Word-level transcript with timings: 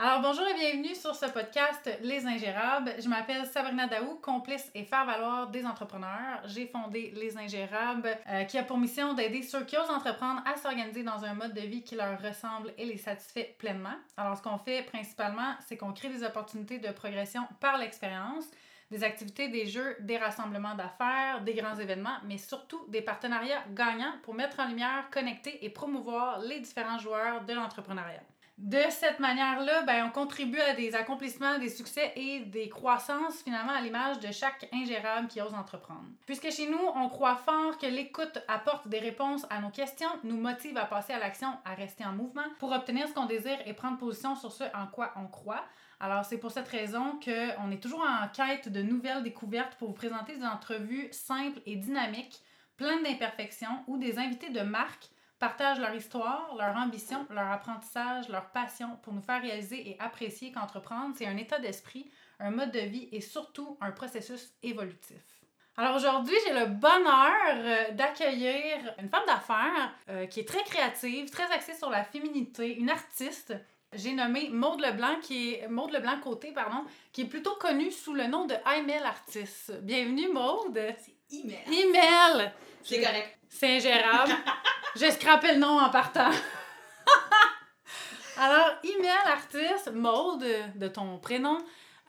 Alors 0.00 0.20
bonjour 0.20 0.46
et 0.46 0.54
bienvenue 0.54 0.94
sur 0.94 1.12
ce 1.16 1.26
podcast 1.26 1.90
Les 2.02 2.24
Ingérables. 2.24 2.94
Je 3.00 3.08
m'appelle 3.08 3.44
Sabrina 3.46 3.88
Daou, 3.88 4.14
complice 4.22 4.70
et 4.72 4.84
faire-valoir 4.84 5.50
des 5.50 5.66
entrepreneurs. 5.66 6.40
J'ai 6.44 6.68
fondé 6.68 7.12
Les 7.16 7.36
Ingérables 7.36 8.16
euh, 8.30 8.44
qui 8.44 8.58
a 8.58 8.62
pour 8.62 8.78
mission 8.78 9.14
d'aider 9.14 9.42
ceux 9.42 9.64
qui 9.64 9.76
osent 9.76 9.90
entreprendre 9.90 10.40
à 10.46 10.56
s'organiser 10.56 11.02
dans 11.02 11.24
un 11.24 11.34
mode 11.34 11.52
de 11.52 11.62
vie 11.62 11.82
qui 11.82 11.96
leur 11.96 12.22
ressemble 12.22 12.72
et 12.78 12.84
les 12.84 12.96
satisfait 12.96 13.56
pleinement. 13.58 13.96
Alors 14.16 14.36
ce 14.36 14.42
qu'on 14.44 14.58
fait 14.58 14.82
principalement, 14.82 15.56
c'est 15.66 15.76
qu'on 15.76 15.92
crée 15.92 16.10
des 16.10 16.22
opportunités 16.22 16.78
de 16.78 16.92
progression 16.92 17.42
par 17.58 17.76
l'expérience 17.76 18.44
des 18.92 19.02
activités, 19.02 19.48
des 19.48 19.66
jeux, 19.66 19.96
des 19.98 20.16
rassemblements 20.16 20.76
d'affaires, 20.76 21.42
des 21.42 21.54
grands 21.54 21.76
événements, 21.76 22.18
mais 22.24 22.38
surtout 22.38 22.84
des 22.86 23.02
partenariats 23.02 23.64
gagnants 23.74 24.14
pour 24.22 24.34
mettre 24.34 24.60
en 24.60 24.68
lumière, 24.68 25.10
connecter 25.10 25.64
et 25.64 25.70
promouvoir 25.70 26.38
les 26.38 26.60
différents 26.60 27.00
joueurs 27.00 27.44
de 27.44 27.52
l'entrepreneuriat. 27.52 28.22
De 28.58 28.80
cette 28.90 29.20
manière-là, 29.20 29.82
ben, 29.82 30.06
on 30.06 30.10
contribue 30.10 30.58
à 30.58 30.74
des 30.74 30.96
accomplissements, 30.96 31.60
des 31.60 31.68
succès 31.68 32.12
et 32.16 32.40
des 32.40 32.68
croissances 32.68 33.40
finalement 33.44 33.72
à 33.72 33.80
l'image 33.80 34.18
de 34.18 34.32
chaque 34.32 34.68
ingérable 34.72 35.28
qui 35.28 35.40
ose 35.40 35.54
entreprendre. 35.54 36.02
Puisque 36.26 36.50
chez 36.50 36.68
nous, 36.68 36.80
on 36.96 37.08
croit 37.08 37.36
fort 37.36 37.78
que 37.78 37.86
l'écoute 37.86 38.36
apporte 38.48 38.88
des 38.88 38.98
réponses 38.98 39.46
à 39.48 39.60
nos 39.60 39.70
questions, 39.70 40.08
nous 40.24 40.36
motive 40.36 40.76
à 40.76 40.86
passer 40.86 41.12
à 41.12 41.20
l'action, 41.20 41.52
à 41.64 41.74
rester 41.74 42.04
en 42.04 42.12
mouvement 42.12 42.42
pour 42.58 42.72
obtenir 42.72 43.06
ce 43.06 43.14
qu'on 43.14 43.26
désire 43.26 43.58
et 43.64 43.74
prendre 43.74 43.96
position 43.96 44.34
sur 44.34 44.50
ce 44.50 44.64
en 44.74 44.88
quoi 44.88 45.12
on 45.14 45.28
croit. 45.28 45.64
Alors 46.00 46.24
c'est 46.24 46.38
pour 46.38 46.50
cette 46.50 46.68
raison 46.68 47.20
qu'on 47.24 47.70
est 47.70 47.80
toujours 47.80 48.02
en 48.04 48.26
quête 48.26 48.72
de 48.72 48.82
nouvelles 48.82 49.22
découvertes 49.22 49.76
pour 49.76 49.88
vous 49.88 49.94
présenter 49.94 50.36
des 50.36 50.44
entrevues 50.44 51.08
simples 51.12 51.60
et 51.64 51.76
dynamiques, 51.76 52.42
pleines 52.76 53.04
d'imperfections 53.04 53.84
où 53.86 53.98
des 53.98 54.18
invités 54.18 54.50
de 54.50 54.62
marque 54.62 55.10
partagent 55.38 55.80
leur 55.80 55.94
histoire, 55.94 56.54
leur 56.58 56.76
ambition, 56.76 57.26
leur 57.30 57.50
apprentissage, 57.50 58.28
leur 58.28 58.50
passion 58.50 58.98
pour 59.02 59.12
nous 59.12 59.22
faire 59.22 59.40
réaliser 59.40 59.90
et 59.90 59.96
apprécier 60.00 60.52
qu'entreprendre, 60.52 61.14
c'est 61.16 61.26
un 61.26 61.36
état 61.36 61.58
d'esprit, 61.58 62.10
un 62.40 62.50
mode 62.50 62.72
de 62.72 62.80
vie 62.80 63.08
et 63.12 63.20
surtout 63.20 63.76
un 63.80 63.90
processus 63.90 64.52
évolutif. 64.62 65.38
Alors 65.76 65.94
aujourd'hui, 65.94 66.34
j'ai 66.44 66.54
le 66.54 66.66
bonheur 66.66 67.32
euh, 67.54 67.92
d'accueillir 67.92 68.94
une 68.98 69.08
femme 69.08 69.22
d'affaires 69.28 69.94
euh, 70.08 70.26
qui 70.26 70.40
est 70.40 70.48
très 70.48 70.64
créative, 70.64 71.30
très 71.30 71.48
axée 71.52 71.74
sur 71.74 71.88
la 71.88 72.02
féminité, 72.02 72.76
une 72.76 72.90
artiste. 72.90 73.54
J'ai 73.92 74.12
nommé 74.12 74.50
Maude 74.50 74.80
Leblanc, 74.80 75.20
qui 75.22 75.54
est 75.54 75.68
Maude 75.68 75.92
Leblanc 75.92 76.18
côté, 76.20 76.52
pardon, 76.52 76.84
qui 77.12 77.22
est 77.22 77.26
plutôt 77.26 77.54
connue 77.54 77.92
sous 77.92 78.12
le 78.12 78.26
nom 78.26 78.44
de 78.44 78.54
Email 78.76 79.04
Artiste. 79.04 79.72
Bienvenue 79.82 80.28
Maude. 80.32 80.80
C'est 80.98 81.14
email. 81.30 81.62
Email. 81.68 82.52
C'est 82.82 83.00
correct. 83.02 83.38
C'est 83.48 83.76
ingérable. 83.76 84.32
J'ai 84.96 85.10
scrappé 85.10 85.52
le 85.52 85.58
nom 85.58 85.78
en 85.78 85.90
partant. 85.90 86.30
Alors, 88.38 88.70
email 88.84 89.10
artiste, 89.26 89.90
Maude, 89.92 90.44
de 90.76 90.88
ton 90.88 91.18
prénom. 91.18 91.58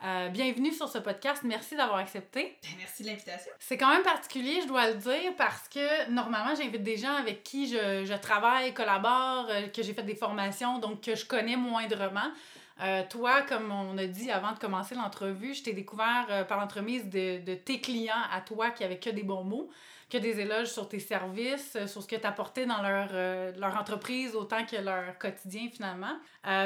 euh, 0.03 0.29
bienvenue 0.29 0.71
sur 0.71 0.87
ce 0.87 0.99
podcast. 0.99 1.41
Merci 1.43 1.75
d'avoir 1.75 1.99
accepté. 1.99 2.57
Ben, 2.63 2.69
merci 2.77 3.03
de 3.03 3.09
l'invitation. 3.09 3.51
C'est 3.59 3.77
quand 3.77 3.89
même 3.89 4.03
particulier, 4.03 4.61
je 4.61 4.67
dois 4.67 4.89
le 4.91 4.95
dire, 4.95 5.33
parce 5.37 5.67
que 5.69 6.09
normalement, 6.09 6.53
j'invite 6.55 6.83
des 6.83 6.97
gens 6.97 7.15
avec 7.15 7.43
qui 7.43 7.67
je, 7.67 8.05
je 8.05 8.13
travaille, 8.21 8.73
collabore, 8.73 9.47
euh, 9.49 9.67
que 9.67 9.81
j'ai 9.81 9.93
fait 9.93 10.03
des 10.03 10.15
formations, 10.15 10.77
donc 10.77 11.01
que 11.01 11.15
je 11.15 11.25
connais 11.25 11.55
moindrement. 11.55 12.31
Euh, 12.81 13.03
toi, 13.09 13.41
comme 13.41 13.71
on 13.71 13.97
a 13.97 14.05
dit 14.05 14.31
avant 14.31 14.53
de 14.53 14.59
commencer 14.59 14.95
l'entrevue, 14.95 15.53
je 15.53 15.63
t'ai 15.63 15.73
découvert 15.73 16.27
euh, 16.29 16.43
par 16.45 16.59
l'entremise 16.59 17.09
de, 17.09 17.43
de 17.43 17.55
tes 17.55 17.81
clients 17.81 18.13
à 18.31 18.39
toi 18.39 18.69
qui 18.71 18.83
avaient 18.85 18.99
que 18.99 19.09
des 19.09 19.23
bons 19.23 19.43
mots, 19.43 19.69
que 20.09 20.17
des 20.17 20.39
éloges 20.39 20.69
sur 20.69 20.87
tes 20.87 20.99
services, 20.99 21.75
euh, 21.75 21.87
sur 21.87 22.01
ce 22.01 22.07
que 22.07 22.15
tu 22.15 22.25
apportais 22.25 22.65
dans 22.65 22.81
leur, 22.81 23.09
leur 23.57 23.77
entreprise 23.77 24.33
autant 24.33 24.65
que 24.65 24.77
leur 24.77 25.17
quotidien 25.17 25.69
finalement. 25.71 26.17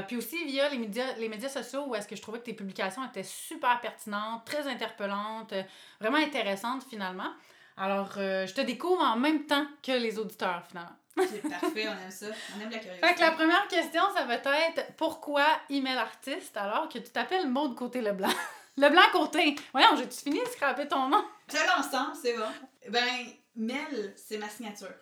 Puis 0.08 0.18
aussi 0.18 0.46
via 0.46 0.70
les 0.70 0.78
médias, 0.78 1.16
les 1.18 1.30
médias 1.30 1.50
sociaux 1.50 1.86
où 1.88 1.96
est-ce 1.96 2.08
que 2.08 2.16
je 2.16 2.22
trouvais 2.22 2.40
que 2.40 2.46
tes 2.46 2.54
publications 2.54 3.04
étaient 3.06 3.24
super 3.24 3.82
pertinentes, 3.82 4.46
très 4.46 4.68
interpellantes, 4.68 5.54
vraiment 6.00 6.18
intéressantes 6.18 6.84
finalement. 6.90 7.32
Alors, 7.76 8.12
je 8.16 8.54
te 8.54 8.62
découvre 8.62 9.02
en 9.02 9.18
même 9.18 9.46
temps 9.46 9.66
que 9.82 9.92
les 9.92 10.20
auditeurs 10.20 10.64
finalement. 10.68 10.96
C'est 11.18 11.42
parfait, 11.48 11.88
on 11.88 11.92
aime 11.92 12.12
ça. 12.12 12.28
On 12.56 12.62
aime 12.62 12.70
la 12.70 12.80
curiosité. 12.80 13.08
Fait 13.08 13.16
que 13.16 13.20
la 13.20 13.32
première 13.32 13.68
question, 13.68 14.02
ça 14.16 14.26
va 14.26 14.36
être 14.36 14.96
pourquoi 14.98 15.46
email 15.70 15.98
artiste 15.98 16.58
alors 16.58 16.90
que 16.90 16.98
tu 16.98 17.10
t'appelles 17.10 17.48
Maude 17.48 17.76
Côté 17.76 18.02
Leblanc? 18.02 18.34
Leblanc 18.78 19.10
Côté! 19.12 19.56
Voyons, 19.72 19.96
j'ai-tu 19.96 20.18
fini 20.18 20.40
de 20.40 20.48
scraper 20.48 20.88
ton 20.88 21.10
nom? 21.10 21.24
Ça 21.48 21.64
va 21.66 21.80
ensemble, 21.80 22.16
c'est 22.20 22.36
bon. 22.36 22.50
Ben, 22.90 23.28
Mel, 23.56 24.14
c'est 24.16 24.38
ma 24.38 24.50
signature. 24.50 24.96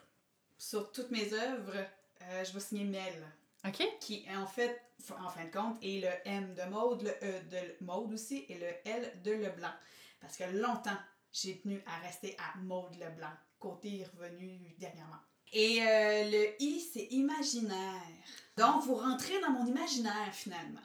Sur 0.57 0.91
toutes 0.91 1.11
mes 1.11 1.33
œuvres, 1.33 1.77
euh, 2.23 2.43
je 2.43 2.51
vais 2.51 2.59
signer 2.59 2.83
Mel. 2.83 3.25
OK? 3.65 3.87
Qui, 3.99 4.25
en 4.35 4.45
fait, 4.45 4.81
en 5.17 5.29
fin 5.29 5.45
de 5.45 5.51
compte, 5.51 5.77
est 5.81 6.01
le 6.01 6.29
M 6.29 6.53
de 6.53 6.69
Maude, 6.69 7.03
le 7.03 7.11
E 7.11 7.41
de 7.49 7.85
Maude 7.85 8.13
aussi, 8.13 8.45
et 8.49 8.57
le 8.57 8.67
L 8.85 9.21
de 9.23 9.31
Leblanc. 9.31 9.73
Parce 10.19 10.35
que 10.35 10.43
longtemps, 10.43 10.97
j'ai 11.31 11.59
tenu 11.59 11.81
à 11.87 12.05
rester 12.05 12.35
à 12.37 12.57
Maude 12.59 12.95
Leblanc. 12.99 13.31
Côté 13.59 14.01
est 14.01 14.07
revenu 14.17 14.59
dernièrement. 14.77 15.19
Et 15.51 15.81
euh, 15.81 16.29
le 16.29 16.63
I, 16.63 16.79
c'est 16.79 17.07
imaginaire. 17.11 18.01
Donc, 18.57 18.83
vous 18.83 18.95
rentrez 18.95 19.39
dans 19.41 19.51
mon 19.51 19.65
imaginaire, 19.65 20.33
finalement. 20.33 20.79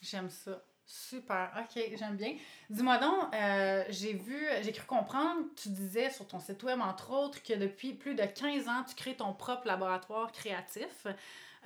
J'aime 0.00 0.30
ça. 0.30 0.62
Super. 0.86 1.50
OK, 1.58 1.82
j'aime 1.96 2.16
bien. 2.16 2.36
Dis-moi 2.68 2.98
donc, 2.98 3.34
euh, 3.34 3.84
j'ai 3.88 4.12
vu, 4.12 4.46
j'ai 4.60 4.72
cru 4.72 4.86
comprendre, 4.86 5.46
tu 5.56 5.70
disais 5.70 6.10
sur 6.10 6.26
ton 6.26 6.38
site 6.38 6.62
web, 6.62 6.78
entre 6.80 7.10
autres, 7.10 7.42
que 7.42 7.54
depuis 7.54 7.94
plus 7.94 8.14
de 8.14 8.24
15 8.24 8.68
ans, 8.68 8.84
tu 8.86 8.94
crées 8.94 9.16
ton 9.16 9.32
propre 9.32 9.66
laboratoire 9.66 10.30
créatif. 10.30 11.06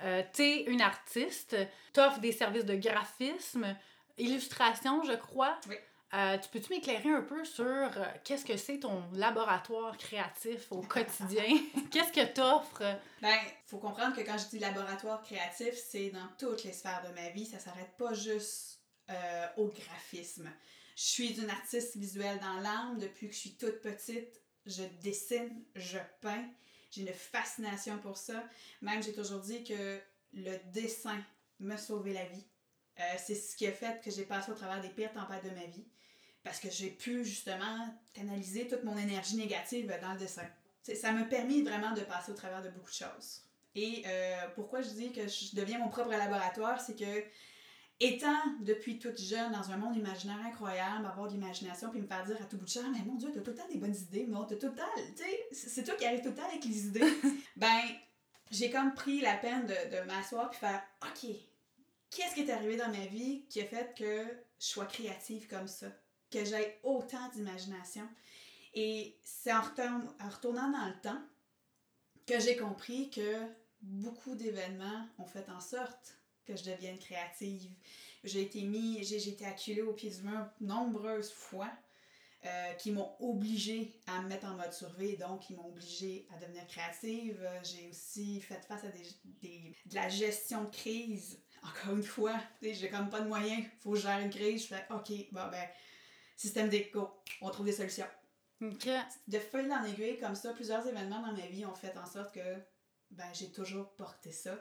Euh, 0.03 0.23
tu 0.33 0.43
es 0.43 0.63
une 0.63 0.81
artiste, 0.81 1.57
tu 1.93 1.99
offres 1.99 2.19
des 2.19 2.31
services 2.31 2.63
de 2.65 2.75
graphisme, 2.75 3.75
illustration, 4.17 5.03
je 5.03 5.13
crois. 5.13 5.59
Oui. 5.67 5.75
Euh, 6.13 6.39
tu 6.39 6.49
peux-tu 6.49 6.73
m'éclairer 6.73 7.09
un 7.09 7.21
peu 7.21 7.45
sur 7.45 7.65
euh, 7.65 8.05
qu'est-ce 8.23 8.43
que 8.43 8.57
c'est 8.57 8.79
ton 8.79 9.03
laboratoire 9.13 9.95
créatif 9.95 10.71
au 10.71 10.81
quotidien? 10.81 11.45
qu'est-ce 11.91 12.11
que 12.11 12.33
tu 12.33 12.41
offres? 12.41 12.99
Ben, 13.21 13.37
faut 13.67 13.77
comprendre 13.77 14.15
que 14.15 14.21
quand 14.21 14.37
je 14.39 14.47
dis 14.47 14.57
laboratoire 14.57 15.21
créatif, 15.21 15.75
c'est 15.75 16.09
dans 16.09 16.27
toutes 16.39 16.63
les 16.63 16.73
sphères 16.73 17.03
de 17.07 17.13
ma 17.13 17.29
vie. 17.29 17.45
Ça 17.45 17.59
s'arrête 17.59 17.95
pas 17.95 18.13
juste 18.13 18.79
euh, 19.11 19.47
au 19.57 19.67
graphisme. 19.67 20.49
Je 20.95 21.03
suis 21.03 21.39
une 21.39 21.49
artiste 21.49 21.95
visuelle 21.95 22.39
dans 22.39 22.59
l'âme. 22.59 22.97
Depuis 22.97 23.27
que 23.27 23.33
je 23.35 23.39
suis 23.39 23.55
toute 23.55 23.79
petite, 23.81 24.41
je 24.65 24.83
dessine, 25.03 25.63
je 25.75 25.99
peins. 26.21 26.49
J'ai 26.89 27.01
une 27.01 27.13
fascination 27.13 27.99
pour 27.99 28.17
ça. 28.17 28.43
Même 28.81 29.03
j'ai 29.03 29.13
toujours 29.13 29.41
dit 29.41 29.63
que 29.63 30.01
le 30.33 30.57
dessin 30.71 31.23
me 31.59 31.77
sauvait 31.77 32.13
la 32.13 32.25
vie. 32.25 32.47
C'est 33.17 33.35
ce 33.35 33.55
qui 33.55 33.65
a 33.65 33.71
fait 33.71 34.03
que 34.03 34.11
j'ai 34.11 34.25
passé 34.25 34.51
au 34.51 34.55
travers 34.55 34.81
des 34.81 34.89
pires 34.89 35.13
tempêtes 35.13 35.45
de 35.45 35.51
ma 35.51 35.65
vie. 35.67 35.85
Parce 36.43 36.59
que 36.59 36.69
j'ai 36.69 36.89
pu 36.89 37.25
justement 37.25 37.93
canaliser 38.13 38.67
toute 38.67 38.83
mon 38.83 38.97
énergie 38.97 39.35
négative 39.35 39.93
dans 40.01 40.13
le 40.13 40.19
dessin. 40.19 40.47
T'sais, 40.83 40.95
ça 40.95 41.11
m'a 41.11 41.23
permis 41.23 41.61
vraiment 41.61 41.91
de 41.91 42.01
passer 42.01 42.31
au 42.31 42.35
travers 42.35 42.61
de 42.61 42.69
beaucoup 42.69 42.89
de 42.89 42.95
choses. 42.95 43.41
Et 43.75 44.03
euh, 44.07 44.47
pourquoi 44.55 44.81
je 44.81 44.89
dis 44.89 45.11
que 45.11 45.27
je 45.27 45.55
deviens 45.55 45.79
mon 45.79 45.89
propre 45.89 46.09
laboratoire, 46.09 46.79
c'est 46.79 46.97
que 46.97 47.23
étant 47.99 48.41
depuis 48.61 48.97
toute 48.97 49.19
jeune 49.19 49.51
dans 49.51 49.71
un 49.71 49.77
monde 49.77 49.95
imaginaire 49.95 50.39
incroyable, 50.45 51.05
avoir 51.05 51.27
de 51.27 51.33
l'imagination, 51.33 51.89
puis 51.89 52.01
me 52.01 52.07
faire 52.07 52.23
dire 52.25 52.37
à 52.41 52.45
tout 52.45 52.57
bout 52.57 52.65
de 52.65 52.69
champ, 52.69 52.89
mais 52.91 53.03
mon 53.05 53.15
Dieu, 53.15 53.29
t'as 53.33 53.41
tout 53.41 53.51
le 53.51 53.57
temps 53.57 53.67
des 53.71 53.77
bonnes 53.77 53.95
idées, 53.95 54.25
mais 54.27 54.37
t'as 54.47 54.55
tout 54.55 54.67
le 54.67 54.75
temps, 54.75 54.83
tu 55.15 55.23
sais, 55.23 55.47
c'est 55.51 55.83
toi 55.83 55.95
qui 55.95 56.05
arrives 56.05 56.21
tout 56.21 56.29
le 56.29 56.35
temps 56.35 56.47
avec 56.47 56.63
les 56.63 56.87
idées. 56.87 57.13
ben, 57.57 57.81
j'ai 58.51 58.71
comme 58.71 58.93
pris 58.93 59.21
la 59.21 59.35
peine 59.35 59.65
de, 59.67 59.97
de 59.97 60.05
m'asseoir 60.05 60.49
puis 60.49 60.59
faire, 60.59 60.81
OK, 61.03 61.29
qu'est-ce 62.09 62.33
qui 62.33 62.41
est 62.41 62.51
arrivé 62.51 62.77
dans 62.77 62.89
ma 62.89 63.05
vie 63.05 63.45
qui 63.49 63.61
a 63.61 63.65
fait 63.65 63.93
que 63.97 64.25
je 64.59 64.65
sois 64.65 64.85
créative 64.85 65.47
comme 65.47 65.67
ça, 65.67 65.87
que 66.31 66.45
j'aie 66.45 66.79
autant 66.83 67.29
d'imagination. 67.29 68.07
Et 68.73 69.17
c'est 69.23 69.53
en, 69.53 69.61
retourn- 69.61 70.13
en 70.21 70.29
retournant 70.29 70.69
dans 70.71 70.87
le 70.87 70.99
temps 71.01 71.21
que 72.25 72.39
j'ai 72.39 72.55
compris 72.57 73.09
que 73.09 73.45
beaucoup 73.81 74.35
d'événements 74.35 75.07
ont 75.17 75.25
fait 75.25 75.49
en 75.49 75.59
sorte 75.59 76.17
que 76.45 76.55
je 76.55 76.63
devienne 76.63 76.97
créative. 76.97 77.71
J'ai 78.23 78.41
été 78.41 78.63
mis, 78.63 79.03
j'ai 79.03 79.29
été 79.29 79.45
acculée 79.45 79.81
au 79.81 79.93
pied 79.93 80.09
du 80.09 80.21
mur 80.23 80.45
nombreuses 80.61 81.31
fois 81.31 81.71
euh, 82.45 82.73
qui 82.73 82.91
m'ont 82.91 83.11
obligée 83.19 83.91
à 84.07 84.21
me 84.21 84.29
mettre 84.29 84.45
en 84.47 84.55
mode 84.55 84.73
survie, 84.73 85.17
donc 85.17 85.41
qui 85.41 85.53
m'ont 85.55 85.67
obligée 85.67 86.27
à 86.35 86.39
devenir 86.39 86.65
créative. 86.67 87.39
J'ai 87.63 87.89
aussi 87.89 88.41
fait 88.41 88.61
face 88.67 88.83
à 88.85 88.89
des, 88.89 89.03
des- 89.41 89.75
de 89.85 89.95
la 89.95 90.09
gestion 90.09 90.63
de 90.65 90.69
crise. 90.69 91.39
Encore 91.63 91.95
une 91.97 92.03
fois, 92.03 92.39
j'ai 92.61 92.89
comme 92.89 93.09
pas 93.09 93.21
de 93.21 93.27
moyens, 93.27 93.65
faut 93.81 93.95
gère 93.95 94.19
une 94.19 94.29
crise. 94.29 94.63
Je 94.63 94.67
fais 94.67 94.85
OK, 94.91 95.11
bon 95.31 95.47
ben, 95.51 95.67
système 96.39 96.69
d'écho, 96.69 97.09
on 97.41 97.49
trouve 97.49 97.65
des 97.65 97.73
solutions 97.73 98.07
OK. 98.61 98.87
de 99.27 99.39
feuille 99.39 99.71
en 99.73 99.83
aiguille 99.83 100.17
comme 100.19 100.35
ça, 100.35 100.53
plusieurs 100.53 100.87
événements 100.87 101.21
dans 101.21 101.33
ma 101.33 101.47
vie 101.47 101.65
ont 101.65 101.75
fait 101.75 101.97
en 101.97 102.05
sorte 102.05 102.33
que 102.33 102.55
ben, 103.11 103.25
j'ai 103.33 103.51
toujours 103.51 103.89
porté 103.95 104.31
ça. 104.31 104.57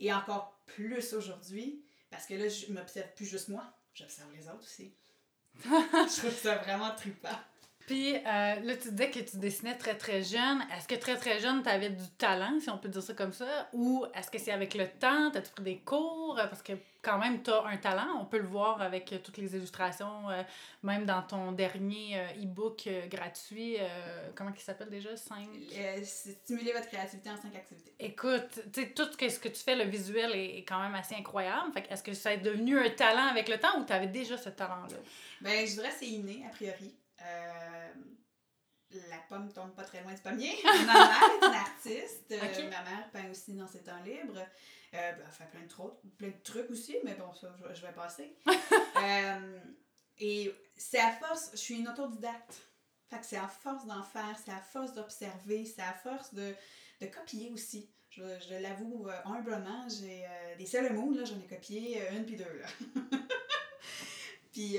Et 0.00 0.12
encore 0.12 0.60
plus 0.66 1.14
aujourd'hui, 1.14 1.84
parce 2.10 2.26
que 2.26 2.34
là, 2.34 2.48
je 2.48 2.72
m'observe 2.72 3.12
plus 3.14 3.26
juste 3.26 3.48
moi, 3.48 3.64
j'observe 3.94 4.32
les 4.34 4.48
autres 4.48 4.64
aussi. 4.64 4.92
je 5.64 6.18
trouve 6.18 6.36
ça 6.36 6.56
vraiment 6.56 6.92
trippant. 6.96 7.38
Puis 7.86 8.16
euh, 8.16 8.20
là, 8.24 8.76
tu 8.80 8.90
disais 8.90 9.10
que 9.10 9.18
tu 9.18 9.36
dessinais 9.36 9.76
très 9.76 9.96
très 9.96 10.22
jeune. 10.22 10.62
Est-ce 10.76 10.88
que 10.88 10.94
très 10.94 11.16
très 11.16 11.38
jeune, 11.38 11.62
tu 11.62 11.68
avais 11.68 11.90
du 11.90 12.08
talent, 12.16 12.58
si 12.60 12.70
on 12.70 12.78
peut 12.78 12.88
dire 12.88 13.02
ça 13.02 13.12
comme 13.12 13.32
ça? 13.32 13.68
Ou 13.72 14.06
est-ce 14.14 14.30
que 14.30 14.38
c'est 14.38 14.52
avec 14.52 14.74
le 14.74 14.88
temps? 14.88 15.30
T'as-tu 15.30 15.50
pris 15.50 15.64
des 15.64 15.78
cours? 15.78 16.36
Parce 16.36 16.62
que 16.62 16.72
quand 17.02 17.18
même, 17.18 17.42
tu 17.42 17.50
as 17.50 17.62
un 17.66 17.76
talent. 17.76 18.18
On 18.18 18.24
peut 18.24 18.38
le 18.38 18.46
voir 18.46 18.80
avec 18.80 19.12
euh, 19.12 19.18
toutes 19.22 19.36
les 19.36 19.54
illustrations, 19.54 20.30
euh, 20.30 20.42
même 20.82 21.04
dans 21.04 21.20
ton 21.20 21.52
dernier 21.52 22.18
e-book 22.42 22.88
gratuit. 23.10 23.76
comment 24.34 24.50
il 24.56 24.60
s'appelle 24.60 24.88
déjà? 24.88 25.14
5... 25.14 25.46
Euh, 25.46 26.00
c'est 26.02 26.32
stimuler 26.32 26.72
votre 26.72 26.88
créativité 26.88 27.30
en 27.30 27.36
cinq 27.36 27.54
activités. 27.54 27.92
Écoute, 28.00 28.62
tu 28.72 28.82
sais, 28.82 28.90
tout 28.92 29.04
ce 29.12 29.38
que, 29.38 29.48
tu 29.48 29.62
fais, 29.62 29.76
le 29.76 29.84
visuel 29.84 30.32
est, 30.32 30.58
est 30.58 30.64
quand 30.64 30.80
même 30.80 30.94
assez 30.94 31.14
incroyable. 31.14 31.70
Fait 31.74 31.82
que 31.82 31.92
est-ce 31.92 32.02
que 32.02 32.14
ça 32.14 32.32
est 32.32 32.38
devenu 32.38 32.78
un 32.78 32.90
talent 32.90 33.26
avec 33.26 33.50
le 33.50 33.58
temps 33.58 33.78
ou 33.78 33.84
tu 33.84 33.92
avais 33.92 34.06
déjà 34.06 34.38
ce 34.38 34.48
talent-là? 34.48 34.96
Ben, 35.42 35.66
je 35.66 35.72
dirais 35.74 35.92
c'est 35.94 36.06
inné, 36.06 36.44
a 36.46 36.50
priori. 36.50 36.94
Euh, 37.24 37.88
la 39.10 39.18
pomme 39.28 39.52
tombe 39.52 39.74
pas 39.74 39.82
très 39.84 40.02
loin 40.02 40.12
du 40.14 40.20
pommier. 40.20 40.54
ma 40.86 40.92
mère 40.94 41.22
est 41.22 41.46
une 41.46 41.54
artiste. 41.54 42.30
Euh. 42.32 42.70
Ma 42.70 42.82
mère 42.82 43.10
peint 43.12 43.28
aussi 43.30 43.52
dans 43.54 43.66
ses 43.66 43.82
temps 43.82 44.00
libres. 44.04 44.38
Euh, 44.94 45.12
ben, 45.12 45.24
elle 45.26 45.32
fait 45.32 45.50
plein 45.50 45.62
de, 45.62 45.68
tro- 45.68 46.00
plein 46.16 46.28
de 46.28 46.42
trucs 46.44 46.70
aussi, 46.70 46.96
mais 47.04 47.14
bon, 47.14 47.32
ça, 47.34 47.52
je, 47.58 47.74
je 47.74 47.86
vais 47.86 47.92
passer. 47.92 48.36
Euh, 49.02 49.58
et 50.18 50.54
c'est 50.76 51.00
à 51.00 51.10
force, 51.10 51.50
je 51.52 51.58
suis 51.58 51.74
une 51.80 51.88
autodidacte. 51.88 52.54
Fait 53.10 53.18
que 53.18 53.26
c'est 53.26 53.36
à 53.36 53.48
force 53.48 53.84
d'en 53.86 54.02
faire, 54.04 54.38
c'est 54.42 54.52
à 54.52 54.60
force 54.60 54.94
d'observer, 54.94 55.66
c'est 55.66 55.82
à 55.82 55.92
force 55.92 56.32
de, 56.32 56.54
de 57.00 57.06
copier 57.06 57.50
aussi. 57.50 57.90
Je, 58.10 58.22
je 58.48 58.54
l'avoue 58.54 59.08
euh, 59.08 59.20
humblement, 59.26 59.86
j'ai 59.88 60.24
des 60.56 60.64
Sailor 60.64 60.92
Moon, 60.92 61.10
là, 61.10 61.24
j'en 61.24 61.38
ai 61.40 61.46
copié 61.46 62.00
une 62.12 62.24
puis 62.24 62.36
deux, 62.36 62.44
là. 62.60 62.66
puis 64.52 64.78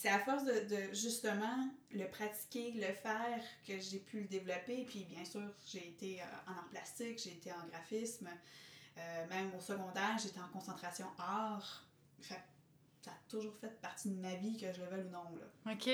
c'est 0.00 0.08
à 0.08 0.18
force 0.18 0.44
de, 0.44 0.52
de, 0.52 0.94
justement 0.94 1.68
le 1.90 2.06
pratiquer, 2.06 2.72
le 2.72 2.94
faire, 2.94 3.42
que 3.68 3.78
j'ai 3.78 3.98
pu 3.98 4.20
le 4.20 4.28
développer. 4.28 4.86
Puis 4.88 5.04
bien 5.04 5.26
sûr, 5.26 5.42
j'ai 5.66 5.88
été 5.88 6.22
euh, 6.22 6.24
en 6.48 6.52
art 6.52 6.68
plastique, 6.70 7.20
j'ai 7.22 7.32
été 7.32 7.52
en 7.52 7.66
graphisme. 7.70 8.30
Euh, 8.96 9.26
même 9.28 9.52
au 9.54 9.60
secondaire, 9.60 10.16
j'étais 10.22 10.40
en 10.40 10.48
concentration 10.48 11.06
art. 11.18 11.84
Fait 12.22 12.40
ça 13.02 13.10
a 13.10 13.30
toujours 13.30 13.54
fait 13.56 13.80
partie 13.80 14.10
de 14.10 14.20
ma 14.20 14.34
vie, 14.34 14.56
que 14.58 14.72
je 14.72 14.80
le 14.80 14.86
veuille 14.86 15.06
ou 15.06 15.10
non, 15.10 15.24
là. 15.38 15.72
OK. 15.72 15.90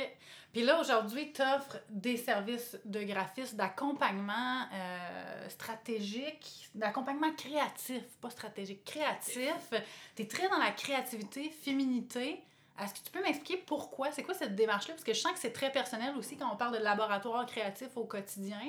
Puis 0.52 0.62
là, 0.62 0.81
aujourd'hui, 0.81 1.32
tu 1.32 1.43
offres 1.43 1.79
des 1.88 2.17
services 2.17 2.76
de 2.85 3.02
graphisme, 3.02 3.56
d'accompagnement 3.56 4.67
euh, 4.73 5.49
stratégique, 5.49 6.69
d'accompagnement 6.75 7.32
créatif, 7.35 8.02
pas 8.20 8.31
stratégique, 8.31 8.85
créatif. 8.85 9.73
Tu 10.17 10.23
es 10.23 10.26
très 10.26 10.49
dans 10.49 10.59
la 10.59 10.73
créativité, 10.73 11.50
féminité. 11.50 12.43
Est-ce 12.82 12.94
que 12.94 13.05
tu 13.06 13.11
peux 13.11 13.23
m'expliquer 13.23 13.56
pourquoi? 13.67 14.12
C'est 14.12 14.23
quoi 14.23 14.34
cette 14.34 14.55
démarche-là? 14.55 14.94
Parce 14.94 15.05
que 15.05 15.14
je 15.14 15.20
sens 15.20 15.32
que 15.32 15.38
c'est 15.38 15.52
très 15.52 15.73
personnel 15.73 16.14
aussi 16.17 16.37
quand 16.37 16.52
on 16.52 16.56
parle 16.56 16.76
de 16.78 16.82
laboratoire 16.82 17.46
créatif 17.46 17.96
au 17.96 18.05
quotidien. 18.05 18.61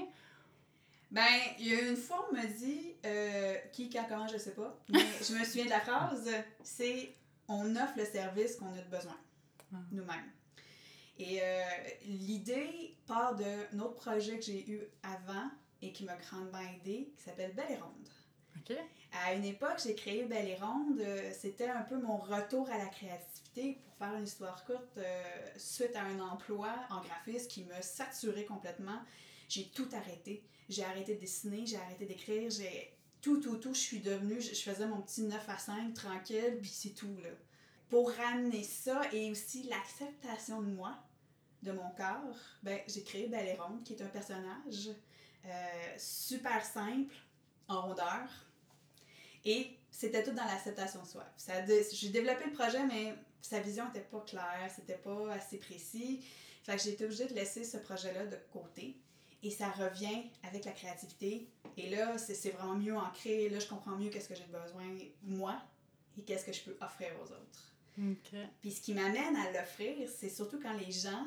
Ben, 1.12 1.24
il 1.60 1.68
y 1.68 1.76
a 1.76 1.82
une 1.82 1.96
fois, 1.96 2.28
on 2.32 2.36
me 2.36 2.46
dit, 2.46 2.96
euh, 3.06 3.56
qui, 3.72 3.90
quand, 3.90 4.06
comment, 4.10 4.28
je 4.28 4.38
sais 4.38 4.52
pas, 4.54 4.78
mais 4.90 5.00
je 5.28 5.34
me 5.34 5.44
souviens 5.46 5.66
de 5.66 5.70
la 5.70 5.80
phrase, 5.80 6.30
c'est 6.64 7.14
on 7.48 7.76
offre 7.78 7.94
le 7.98 8.06
service 8.06 8.58
qu'on 8.58 8.74
a 8.74 8.82
de 8.82 8.90
besoin, 8.90 9.16
Ah. 9.74 9.78
nous-mêmes. 9.92 10.32
Et 11.20 11.40
euh, 11.42 11.62
l'idée 12.06 12.96
part 13.08 13.36
d'un 13.36 13.80
autre 13.80 13.96
projet 13.96 14.38
que 14.38 14.44
j'ai 14.46 14.70
eu 14.70 14.82
avant 15.02 15.50
et 15.82 15.92
qui 15.94 16.04
m'a 16.04 16.16
grandement 16.16 16.60
aidé, 16.76 17.12
qui 17.18 17.24
s'appelle 17.24 17.54
Belle 17.54 17.72
et 17.72 17.76
Ronde. 17.78 18.10
À 19.14 19.34
une 19.34 19.46
époque, 19.46 19.80
j'ai 19.84 19.96
créé 19.96 20.24
Belle 20.26 20.50
et 20.50 20.56
Ronde. 20.56 21.02
C'était 21.34 21.70
un 21.70 21.82
peu 21.82 21.98
mon 21.98 22.18
retour 22.18 22.70
à 22.70 22.78
la 22.78 22.88
créativité. 22.88 23.80
Pour 23.86 23.96
faire 23.98 24.16
une 24.16 24.26
histoire 24.26 24.64
courte, 24.66 24.98
euh, 24.98 25.24
suite 25.58 25.96
à 25.96 26.04
un 26.04 26.20
emploi 26.20 26.74
en 26.90 27.02
graphisme 27.02 27.48
qui 27.48 27.64
me 27.64 27.82
saturait 27.82 28.46
complètement, 28.46 29.00
j'ai 29.50 29.70
tout 29.70 29.90
arrêté. 29.94 30.44
J'ai 30.70 30.84
arrêté 30.84 31.16
de 31.16 31.20
dessiner, 31.20 31.66
j'ai 31.66 31.78
arrêté 31.78 32.06
d'écrire, 32.06 32.50
j'ai 32.50 32.94
tout, 33.22 33.40
tout, 33.40 33.58
tout. 33.58 33.74
Je 33.74 33.80
suis 33.80 34.00
devenue, 34.00 34.42
je, 34.42 34.54
je 34.54 34.62
faisais 34.62 34.86
mon 34.86 35.02
petit 35.02 35.24
9 35.24 35.50
à 35.50 35.58
5 35.58 35.94
tranquille, 35.94 36.58
puis 36.62 36.70
c'est 36.70 36.94
tout, 36.94 37.18
là. 37.24 37.30
Pour 37.90 38.12
ramener 38.12 38.64
ça 38.64 39.02
et 39.14 39.32
aussi 39.32 39.64
l'acceptation 39.64 40.62
de 40.62 40.68
moi, 40.68 40.98
de 41.64 41.72
mon 41.72 41.90
corps, 41.92 42.38
ben, 42.64 42.80
j'ai 42.88 43.04
créé 43.04 43.28
Belle 43.28 43.48
et 43.48 43.56
Ronde, 43.56 43.84
qui 43.84 43.94
est 43.94 44.02
un 44.02 44.08
personnage 44.08 44.90
euh, 45.46 45.96
super 45.98 46.64
simple, 46.64 47.16
en 47.68 47.82
rondeur. 47.82 48.47
Et 49.46 49.78
c'était 49.92 50.24
tout 50.24 50.32
dans 50.32 50.46
l'acceptation 50.46 51.02
de 51.02 51.08
soi. 51.08 51.26
Ça 51.38 51.54
J'ai 51.66 52.10
développé 52.10 52.46
le 52.46 52.54
projet, 52.54 52.86
mais 52.86 53.16
sa 53.42 53.60
vision 53.60 53.86
n'était 53.86 54.02
pas 54.02 54.22
claire, 54.22 54.70
c'était 54.76 54.98
pas 54.98 55.34
assez 55.34 55.58
précis. 55.58 56.24
Fait 56.64 56.76
que 56.76 56.82
j'ai 56.82 56.92
été 56.92 57.06
obligée 57.06 57.28
de 57.28 57.34
laisser 57.34 57.64
ce 57.64 57.78
projet-là 57.78 58.26
de 58.26 58.38
côté. 58.52 58.98
Et 59.44 59.52
ça 59.52 59.70
revient 59.70 60.24
avec 60.44 60.66
la 60.66 60.72
créativité. 60.72 61.48
Et 61.78 61.90
là, 61.90 62.18
c'est 62.18 62.50
vraiment 62.50 62.76
mieux 62.76 62.96
ancré. 62.96 63.50
Là, 63.50 63.60
je 63.60 63.68
comprends 63.68 63.96
mieux 63.96 64.10
qu'est-ce 64.10 64.28
que 64.28 64.36
j'ai 64.36 64.46
besoin, 64.46 64.84
moi, 65.24 65.62
et 66.18 66.24
qu'est-ce 66.24 66.46
que 66.46 66.52
je 66.52 66.62
peux 66.62 66.78
offrir 66.82 67.10
aux 67.22 67.32
autres. 67.32 67.74
OK. 68.00 68.40
Puis 68.62 68.72
ce 68.72 68.82
qui 68.82 68.94
m'amène 68.94 69.36
à 69.36 69.52
l'offrir, 69.52 70.10
c'est 70.10 70.30
surtout 70.30 70.60
quand 70.60 70.74
les 70.74 70.92
gens 70.92 71.26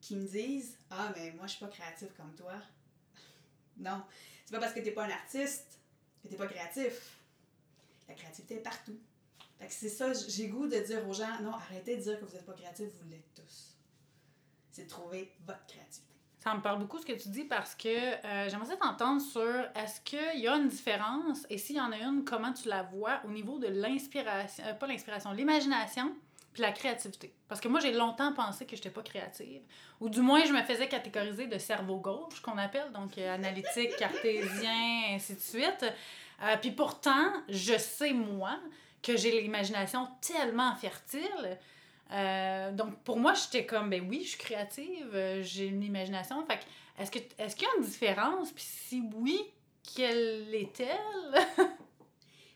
qui 0.00 0.16
me 0.16 0.26
disent 0.26 0.76
Ah, 0.90 1.12
mais 1.16 1.32
moi, 1.32 1.46
je 1.46 1.52
suis 1.52 1.64
pas 1.64 1.70
créatif 1.70 2.08
comme 2.16 2.34
toi. 2.34 2.54
Non. 3.76 4.02
C'est 4.44 4.52
pas 4.52 4.60
parce 4.60 4.72
que 4.72 4.80
t'es 4.80 4.90
pas 4.90 5.04
un 5.04 5.10
artiste 5.10 5.78
que 6.22 6.28
t'es 6.28 6.36
pas 6.36 6.46
créatif. 6.46 7.17
La 8.08 8.14
créativité 8.14 8.56
est 8.56 8.62
partout. 8.62 8.98
C'est 9.68 9.88
ça, 9.88 10.12
j'ai 10.12 10.48
goût 10.48 10.66
de 10.66 10.78
dire 10.78 11.06
aux 11.08 11.12
gens 11.12 11.40
Non, 11.42 11.52
arrêtez 11.52 11.96
de 11.96 12.02
dire 12.02 12.20
que 12.20 12.24
vous 12.24 12.36
êtes 12.36 12.46
pas 12.46 12.52
créatif, 12.52 12.88
vous 13.00 13.08
l'êtes 13.10 13.34
tous. 13.34 13.76
C'est 14.70 14.84
de 14.84 14.88
trouver 14.88 15.32
votre 15.46 15.66
créativité. 15.66 16.08
Ça 16.38 16.54
me 16.54 16.62
parle 16.62 16.78
beaucoup 16.78 16.98
ce 16.98 17.04
que 17.04 17.12
tu 17.12 17.30
dis 17.30 17.44
parce 17.44 17.74
que 17.74 17.88
euh, 17.88 18.48
j'aimerais 18.48 18.76
t'entendre 18.76 19.20
sur 19.20 19.42
est-ce 19.74 20.00
qu'il 20.02 20.40
y 20.40 20.46
a 20.46 20.54
une 20.54 20.68
différence 20.68 21.44
et 21.50 21.58
s'il 21.58 21.76
y 21.76 21.80
en 21.80 21.90
a 21.90 21.96
une, 21.96 22.24
comment 22.24 22.52
tu 22.52 22.68
la 22.68 22.84
vois 22.84 23.20
au 23.24 23.30
niveau 23.30 23.58
de 23.58 23.66
l'inspiration, 23.66 24.62
euh, 24.64 24.74
pas 24.74 24.86
l'inspiration, 24.86 25.32
l'imagination 25.32 26.14
puis 26.52 26.62
la 26.62 26.70
créativité? 26.70 27.34
Parce 27.48 27.60
que 27.60 27.66
moi, 27.66 27.80
j'ai 27.80 27.92
longtemps 27.92 28.32
pensé 28.32 28.64
que 28.66 28.76
je 28.76 28.76
n'étais 28.76 28.90
pas 28.90 29.02
créative. 29.02 29.62
Ou 30.00 30.08
du 30.08 30.20
moins, 30.20 30.44
je 30.44 30.52
me 30.52 30.62
faisais 30.62 30.88
catégoriser 30.88 31.48
de 31.48 31.58
cerveau 31.58 31.98
gauche, 31.98 32.40
qu'on 32.40 32.56
appelle, 32.56 32.92
donc 32.92 33.18
euh, 33.18 33.34
analytique, 33.34 33.96
cartésien, 33.96 35.14
ainsi 35.14 35.34
de 35.34 35.40
suite. 35.40 35.84
Euh, 36.42 36.56
puis 36.56 36.70
pourtant, 36.70 37.32
je 37.48 37.76
sais, 37.76 38.12
moi, 38.12 38.58
que 39.02 39.16
j'ai 39.16 39.40
l'imagination 39.40 40.08
tellement 40.20 40.74
fertile. 40.76 41.58
Euh, 42.12 42.72
donc, 42.72 42.98
pour 43.02 43.18
moi, 43.18 43.34
j'étais 43.34 43.66
comme, 43.66 43.90
ben 43.90 44.06
oui, 44.08 44.22
je 44.22 44.30
suis 44.30 44.38
créative, 44.38 45.10
euh, 45.14 45.42
j'ai 45.42 45.66
une 45.66 45.82
imagination. 45.82 46.44
Fait 46.46 46.58
que, 46.58 47.02
est-ce 47.02 47.10
que 47.10 47.18
est-ce 47.38 47.56
qu'il 47.56 47.66
y 47.66 47.70
a 47.70 47.74
une 47.78 47.84
différence? 47.84 48.52
Puis 48.52 48.64
si 48.64 49.02
oui, 49.14 49.40
quelle 49.94 50.54
est-elle? 50.54 51.46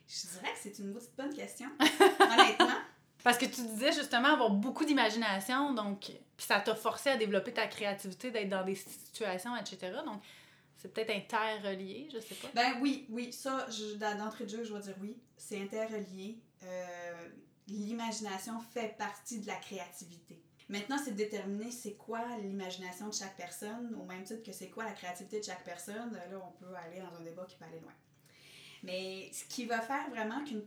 Je 0.09 0.27
dirais 0.29 0.53
que 0.53 0.59
c'est 0.61 0.79
une 0.79 0.99
bonne 1.17 1.35
question. 1.35 1.69
Honnêtement. 1.81 2.79
Parce 3.23 3.39
que 3.39 3.47
tu 3.47 3.63
disais 3.63 3.93
justement 3.93 4.29
avoir 4.29 4.51
beaucoup 4.51 4.85
d'imagination, 4.85 5.73
donc, 5.73 6.01
puis 6.01 6.17
ça 6.39 6.61
t'a 6.61 6.75
forcé 6.75 7.11
à 7.11 7.17
développer 7.17 7.53
ta 7.53 7.67
créativité, 7.67 8.31
d'être 8.31 8.49
dans 8.49 8.65
des 8.65 8.75
situations, 8.75 9.57
etc. 9.57 9.93
Donc, 10.05 10.21
c'est 10.83 10.93
peut-être 10.93 11.11
interrelié, 11.11 12.09
je 12.13 12.19
sais 12.19 12.35
pas. 12.35 12.49
Ben 12.57 12.81
oui, 12.81 13.07
oui, 13.09 13.33
ça, 13.33 13.69
d'entrée 14.19 14.47
de 14.47 14.51
jeu, 14.51 14.65
je 14.65 14.75
vais 14.75 14.81
dire 14.81 14.97
oui. 15.01 15.17
C'est 15.37 15.61
interrelié. 15.61 16.41
Euh, 16.65 17.29
L'imagination 17.69 18.59
fait 18.59 18.97
partie 18.99 19.39
de 19.39 19.47
la 19.47 19.55
créativité. 19.55 20.43
Maintenant, 20.69 20.97
c'est 21.03 21.13
de 21.13 21.17
déterminer 21.17 21.71
c'est 21.71 21.95
quoi 21.95 22.37
l'imagination 22.39 23.07
de 23.07 23.15
chaque 23.15 23.37
personne, 23.37 23.95
au 23.95 24.05
même 24.05 24.25
titre 24.25 24.43
que 24.43 24.51
c'est 24.51 24.69
quoi 24.71 24.85
la 24.85 24.93
créativité 24.93 25.39
de 25.39 25.45
chaque 25.45 25.63
personne. 25.63 26.13
Là, 26.13 26.43
on 26.45 26.51
peut 26.59 26.75
aller 26.75 26.99
dans 26.99 27.17
un 27.17 27.23
débat 27.23 27.45
qui 27.45 27.57
peut 27.57 27.65
aller 27.65 27.79
loin. 27.79 27.95
Mais 28.83 29.31
ce 29.33 29.45
qui 29.45 29.67
va 29.67 29.81
faire 29.81 30.11
vraiment 30.11 30.43
qu'une 30.45 30.65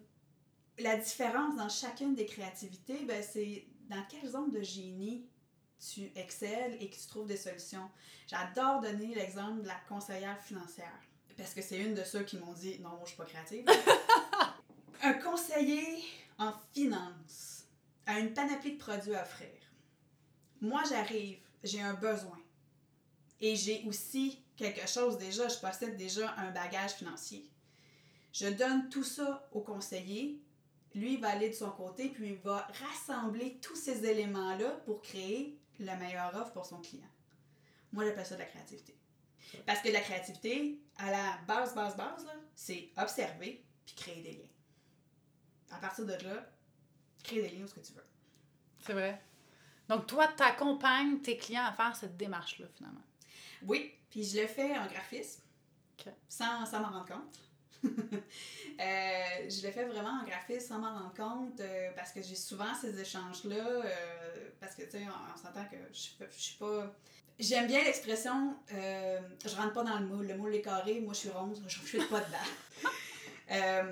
la 0.79 0.95
différence 0.95 1.57
dans 1.57 1.67
chacune 1.67 2.15
des 2.15 2.25
créativités, 2.25 3.03
ben, 3.03 3.21
c'est 3.21 3.67
dans 3.89 4.03
quelle 4.09 4.29
zone 4.29 4.51
de 4.51 4.61
génie 4.61 5.27
tu 5.79 6.11
excelles 6.15 6.77
et 6.81 6.89
que 6.89 6.95
tu 6.95 7.07
trouves 7.07 7.27
des 7.27 7.37
solutions. 7.37 7.89
J'adore 8.27 8.81
donner 8.81 9.13
l'exemple 9.13 9.61
de 9.61 9.67
la 9.67 9.79
conseillère 9.87 10.41
financière. 10.41 10.99
Parce 11.37 11.53
que 11.53 11.61
c'est 11.61 11.77
une 11.77 11.93
de 11.93 12.03
ceux 12.03 12.23
qui 12.23 12.37
m'ont 12.37 12.53
dit 12.53 12.79
non, 12.79 12.89
moi 12.89 13.01
je 13.03 13.09
suis 13.09 13.17
pas 13.17 13.25
créative. 13.25 13.65
Un 15.01 15.13
conseiller 15.13 16.03
en 16.37 16.53
finance 16.73 17.65
a 18.05 18.19
une 18.19 18.33
panoplie 18.33 18.73
de 18.73 18.77
produits 18.77 19.15
à 19.15 19.23
offrir. 19.23 19.49
Moi 20.61 20.81
j'arrive, 20.89 21.39
j'ai 21.63 21.81
un 21.81 21.93
besoin. 21.93 22.39
Et 23.41 23.55
j'ai 23.55 23.83
aussi 23.85 24.41
quelque 24.55 24.87
chose 24.87 25.17
déjà, 25.17 25.47
je 25.47 25.59
possède 25.59 25.97
déjà 25.97 26.33
un 26.37 26.51
bagage 26.51 26.91
financier. 26.93 27.49
Je 28.31 28.47
donne 28.47 28.89
tout 28.89 29.03
ça 29.03 29.47
au 29.51 29.61
conseiller. 29.61 30.41
Lui, 30.93 31.17
va 31.17 31.29
aller 31.29 31.49
de 31.49 31.53
son 31.53 31.71
côté, 31.71 32.07
puis 32.09 32.29
il 32.29 32.37
va 32.37 32.67
rassembler 32.85 33.59
tous 33.61 33.75
ces 33.75 34.05
éléments-là 34.05 34.71
pour 34.85 35.01
créer 35.01 35.59
la 35.79 35.95
meilleure 35.95 36.35
offre 36.35 36.51
pour 36.51 36.65
son 36.65 36.81
client. 36.81 37.09
Moi, 37.91 38.05
j'appelle 38.05 38.25
ça 38.25 38.35
de 38.35 38.39
la 38.39 38.45
créativité. 38.45 38.97
Parce 39.65 39.81
que 39.81 39.89
la 39.89 40.01
créativité, 40.01 40.81
à 40.97 41.11
la 41.11 41.37
base, 41.47 41.75
base, 41.75 41.95
base, 41.95 42.27
c'est 42.55 42.91
observer 42.97 43.63
puis 43.85 43.95
créer 43.95 44.21
des 44.21 44.31
liens. 44.33 44.49
À 45.71 45.77
partir 45.77 46.05
de 46.05 46.13
là, 46.13 46.49
créer 47.23 47.41
des 47.41 47.49
liens 47.49 47.63
où 47.63 47.67
ce 47.67 47.75
que 47.75 47.79
tu 47.79 47.93
veux. 47.93 48.05
C'est 48.79 48.93
vrai. 48.93 49.21
Donc, 49.87 50.07
toi, 50.07 50.27
tu 50.35 50.43
accompagnes 50.43 51.19
tes 51.21 51.37
clients 51.37 51.65
à 51.65 51.73
faire 51.73 51.95
cette 51.95 52.17
démarche-là, 52.17 52.67
finalement? 52.75 53.03
Oui, 53.63 53.93
puis 54.09 54.23
je 54.23 54.41
le 54.41 54.47
fais 54.47 54.77
en 54.77 54.87
graphisme, 54.87 55.41
sans, 56.27 56.65
sans 56.65 56.79
m'en 56.81 56.89
rendre 56.89 57.07
compte. 57.07 57.39
Euh, 58.77 59.49
je 59.49 59.65
le 59.65 59.71
fais 59.71 59.85
vraiment 59.85 60.19
en 60.21 60.25
graphisme 60.25 60.67
sans 60.67 60.79
m'en 60.79 60.93
rendre 60.93 61.13
compte 61.15 61.61
euh, 61.61 61.91
parce 61.95 62.11
que 62.11 62.21
j'ai 62.21 62.35
souvent 62.35 62.75
ces 62.75 62.99
échanges-là. 62.99 63.55
euh, 63.55 64.49
parce 64.59 64.75
que, 64.75 64.81
tu 64.83 64.91
sais, 64.91 65.03
on, 65.03 65.33
on 65.33 65.37
s'entend 65.37 65.63
que 65.63 65.77
je, 65.93 66.37
suis 66.37 66.57
pas. 66.57 66.93
J'aime 67.39 67.67
bien 67.67 67.83
l'expression 67.83 68.55
euh, 68.73 69.19
je 69.45 69.55
rentre 69.55 69.73
pas 69.73 69.83
dans 69.83 69.99
le 69.99 70.05
moule. 70.05 70.27
Le 70.27 70.37
moule 70.37 70.55
est 70.55 70.61
carré, 70.61 70.99
moi 71.01 71.13
je 71.13 71.19
suis 71.19 71.29
ronde, 71.29 71.57
je 71.67 71.81
ne 71.81 71.85
suis 71.85 71.97
pas 72.05 72.19
dedans. 72.19 72.37
Euh, 73.51 73.83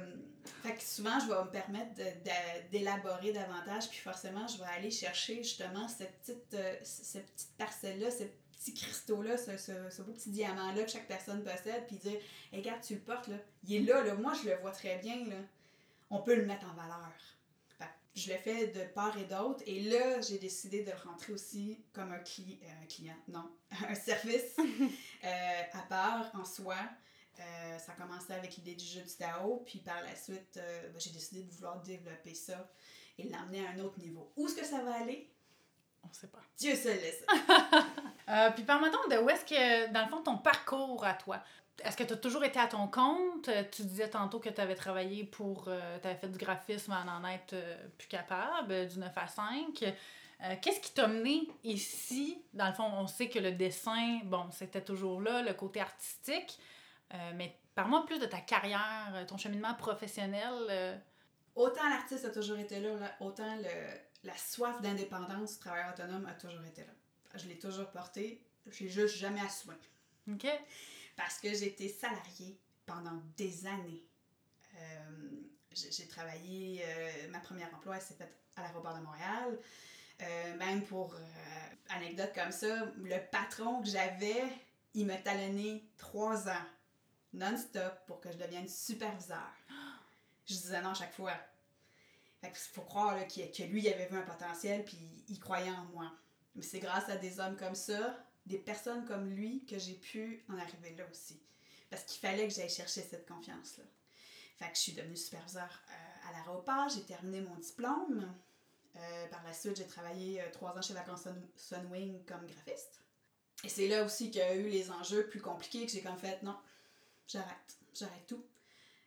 fait 0.63 0.73
que 0.73 0.81
souvent, 0.81 1.19
je 1.19 1.27
vais 1.27 1.43
me 1.43 1.51
permettre 1.51 1.91
d'élaborer 2.71 3.33
davantage, 3.33 3.87
puis 3.87 3.99
forcément, 3.99 4.47
je 4.47 4.57
vais 4.57 4.69
aller 4.75 4.89
chercher 4.89 5.43
justement 5.43 5.87
cette 5.87 6.19
petite, 6.21 6.53
euh, 6.55 6.75
cette 6.81 7.31
petite 7.33 7.55
parcelle-là, 7.55 8.09
ce 8.09 8.23
cristaux-là, 8.71 9.35
ce, 9.35 9.57
ce, 9.57 9.89
ce 9.89 10.01
beau 10.03 10.11
petit 10.13 10.29
diamant-là 10.29 10.83
que 10.83 10.91
chaque 10.91 11.07
personne 11.07 11.43
possède, 11.43 11.85
puis 11.87 11.97
dire 11.97 12.19
Hey, 12.51 12.59
regarde, 12.59 12.81
tu 12.81 12.93
le 12.93 12.99
portes, 13.01 13.27
là. 13.27 13.35
il 13.63 13.75
est 13.75 13.79
là, 13.79 14.03
là, 14.03 14.13
moi 14.13 14.31
je 14.41 14.47
le 14.49 14.55
vois 14.57 14.71
très 14.71 14.99
bien, 14.99 15.25
là. 15.25 15.35
on 16.11 16.19
peut 16.21 16.35
le 16.35 16.45
mettre 16.45 16.65
en 16.69 16.73
valeur. 16.75 17.11
Fait 17.77 17.85
je 18.15 18.31
le 18.31 18.37
fais 18.37 18.67
de 18.67 18.83
part 18.93 19.17
et 19.17 19.25
d'autre, 19.25 19.63
et 19.65 19.81
là, 19.81 20.21
j'ai 20.21 20.37
décidé 20.37 20.83
de 20.83 20.91
rentrer 21.05 21.33
aussi 21.33 21.83
comme 21.91 22.11
un, 22.11 22.19
cli- 22.19 22.59
euh, 22.63 22.85
client, 22.87 23.17
non, 23.27 23.49
un 23.89 23.95
service 23.95 24.55
euh, 25.23 25.61
à 25.73 25.81
part 25.89 26.31
en 26.35 26.45
soi. 26.45 26.75
Euh, 27.39 27.79
ça 27.79 27.93
a 27.93 27.95
commencé 27.95 28.31
avec 28.31 28.55
l'idée 28.57 28.75
du 28.75 28.85
jeu 28.85 29.01
du 29.01 29.13
Tao, 29.15 29.63
puis 29.65 29.79
par 29.79 29.99
la 30.03 30.15
suite, 30.15 30.53
ben, 30.53 30.93
j'ai 30.99 31.09
décidé 31.09 31.41
de 31.41 31.51
vouloir 31.51 31.81
développer 31.81 32.35
ça 32.35 32.69
et 33.17 33.27
l'emmener 33.27 33.65
à 33.65 33.71
un 33.71 33.79
autre 33.79 33.99
niveau. 33.99 34.31
Où 34.37 34.45
est-ce 34.45 34.55
que 34.55 34.65
ça 34.65 34.83
va 34.83 34.93
aller? 35.01 35.32
On 36.07 36.11
sait 36.13 36.27
pas. 36.27 36.39
Dieu 36.57 36.71
le 36.71 36.77
sait. 36.77 37.25
Euh, 38.29 38.49
puis 38.51 38.63
parle-moi 38.63 38.89
donc 38.89 39.11
de 39.11 39.17
où 39.17 39.29
est-ce 39.29 39.43
que, 39.43 39.91
dans 39.91 40.01
le 40.03 40.07
fond, 40.07 40.21
ton 40.23 40.37
parcours 40.37 41.03
à 41.05 41.13
toi. 41.13 41.43
Est-ce 41.83 41.97
que 41.97 42.03
tu 42.03 42.13
as 42.13 42.17
toujours 42.17 42.43
été 42.45 42.57
à 42.57 42.67
ton 42.67 42.87
compte? 42.87 43.49
Euh, 43.49 43.63
Tu 43.69 43.83
disais 43.83 44.09
tantôt 44.09 44.39
que 44.39 44.47
tu 44.49 44.61
avais 44.61 44.75
travaillé 44.75 45.25
pour. 45.25 45.65
tu 45.65 46.07
avais 46.07 46.15
fait 46.15 46.29
du 46.29 46.37
graphisme 46.37 46.93
à 46.93 47.03
en 47.05 47.25
être 47.27 47.51
euh, 47.53 47.75
plus 47.97 48.07
capable, 48.07 48.71
euh, 48.71 48.85
du 48.85 48.97
9 48.97 49.11
à 49.17 49.27
5. 49.27 49.83
Euh, 49.83 50.55
Qu'est-ce 50.61 50.79
qui 50.79 50.93
t'a 50.93 51.07
mené 51.07 51.49
ici? 51.65 52.41
Dans 52.53 52.67
le 52.69 52.73
fond, 52.73 52.85
on 52.95 53.07
sait 53.07 53.27
que 53.27 53.39
le 53.39 53.51
dessin, 53.51 54.19
bon, 54.23 54.49
c'était 54.51 54.81
toujours 54.83 55.19
là, 55.19 55.41
le 55.41 55.53
côté 55.53 55.81
artistique. 55.81 56.57
Euh, 57.13 57.31
mais 57.35 57.59
parle-moi 57.75 58.05
plus 58.05 58.19
de 58.19 58.25
ta 58.25 58.39
carrière, 58.39 59.11
euh, 59.15 59.25
ton 59.25 59.37
cheminement 59.37 59.73
professionnel. 59.73 60.53
euh. 60.69 60.97
Autant 61.55 61.87
l'artiste 61.89 62.23
a 62.23 62.29
toujours 62.29 62.57
été 62.57 62.79
là, 62.79 62.89
autant 63.19 63.55
le, 63.57 63.69
la 64.23 64.37
soif 64.37 64.81
d'indépendance 64.81 65.53
du 65.53 65.59
travailleur 65.59 65.93
autonome 65.93 66.25
a 66.25 66.33
toujours 66.33 66.63
été 66.65 66.81
là. 66.81 66.93
Je 67.35 67.47
l'ai 67.47 67.57
toujours 67.57 67.89
porté, 67.89 68.41
je 68.67 68.83
l'ai 68.83 68.89
juste 68.89 69.15
jamais 69.15 69.41
assumé. 69.41 69.75
OK? 70.31 70.47
Parce 71.15 71.39
que 71.39 71.53
j'ai 71.53 71.67
été 71.67 71.89
salariée 71.89 72.57
pendant 72.85 73.21
des 73.37 73.65
années. 73.65 74.03
Euh, 74.75 75.39
j'ai 75.71 76.07
travaillé, 76.07 76.83
euh, 76.85 77.29
ma 77.29 77.39
première 77.39 77.73
emploi 77.73 77.99
s'est 77.99 78.13
faite 78.13 78.33
à 78.55 78.61
l'aéroport 78.61 78.95
de 78.95 79.01
Montréal. 79.01 79.59
Euh, 80.21 80.57
même 80.57 80.83
pour 80.85 81.15
anecdote 81.89 82.31
comme 82.33 82.51
ça, 82.51 82.85
le 82.97 83.17
patron 83.31 83.81
que 83.81 83.89
j'avais, 83.89 84.43
il 84.93 85.05
m'a 85.07 85.17
talonné 85.17 85.83
trois 85.97 86.47
ans, 86.47 86.65
non-stop, 87.33 88.05
pour 88.05 88.21
que 88.21 88.31
je 88.31 88.37
devienne 88.37 88.67
superviseur. 88.67 89.51
Je 90.45 90.55
disais 90.55 90.81
non 90.81 90.89
à 90.89 90.93
chaque 90.93 91.13
fois. 91.13 91.31
Fait 92.43 92.53
faut 92.55 92.81
croire 92.81 93.15
là, 93.15 93.23
qu'il- 93.23 93.49
que 93.51 93.63
lui, 93.63 93.81
il 93.83 93.87
avait 93.93 94.07
vu 94.07 94.17
un 94.17 94.21
potentiel, 94.23 94.83
puis 94.83 94.97
il 95.29 95.39
croyait 95.39 95.71
en 95.71 95.85
moi. 95.85 96.11
Mais 96.55 96.61
c'est 96.61 96.79
grâce 96.79 97.07
à 97.09 97.15
des 97.15 97.39
hommes 97.39 97.55
comme 97.55 97.73
ça, 97.75 98.17
des 98.45 98.57
personnes 98.57 99.05
comme 99.05 99.29
lui, 99.29 99.65
que 99.65 99.79
j'ai 99.79 99.93
pu 99.93 100.43
en 100.49 100.57
arriver 100.57 100.93
là 100.95 101.05
aussi. 101.09 101.41
Parce 101.89 102.03
qu'il 102.03 102.19
fallait 102.19 102.47
que 102.47 102.53
j'aille 102.53 102.69
chercher 102.69 103.01
cette 103.01 103.27
confiance-là. 103.27 103.85
Fait 104.57 104.65
que 104.69 104.75
je 104.75 104.81
suis 104.81 104.91
devenue 104.93 105.15
superviseur 105.15 105.63
euh, 105.89 106.29
à 106.29 106.33
l'aéroport, 106.33 106.89
j'ai 106.89 107.03
terminé 107.03 107.41
mon 107.41 107.55
diplôme. 107.55 108.31
Euh, 108.95 109.27
par 109.27 109.43
la 109.43 109.53
suite, 109.53 109.77
j'ai 109.77 109.87
travaillé 109.87 110.41
euh, 110.41 110.51
trois 110.51 110.77
ans 110.77 110.81
chez 110.81 110.93
Vacances 110.93 111.23
Sun- 111.23 111.47
Sunwing 111.55 112.23
comme 112.25 112.45
graphiste. 112.45 112.99
Et 113.63 113.69
c'est 113.69 113.87
là 113.87 114.03
aussi 114.03 114.29
qu'il 114.29 114.41
y 114.41 114.43
a 114.43 114.53
eu 114.55 114.67
les 114.69 114.91
enjeux 114.91 115.27
plus 115.27 115.39
compliqués 115.41 115.85
que 115.85 115.91
j'ai 115.91 116.01
comme 116.01 116.17
fait, 116.17 116.43
non, 116.43 116.57
j'arrête, 117.27 117.77
j'arrête 117.95 118.27
tout. 118.27 118.43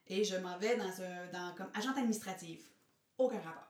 Et 0.09 0.25
je 0.25 0.37
m'en 0.37 0.57
vais 0.59 0.77
dans 0.77 1.03
un, 1.03 1.27
dans, 1.29 1.55
comme 1.55 1.71
agente 1.75 1.99
administrative. 1.99 2.65
Aucun 3.19 3.41
rapport. 3.41 3.63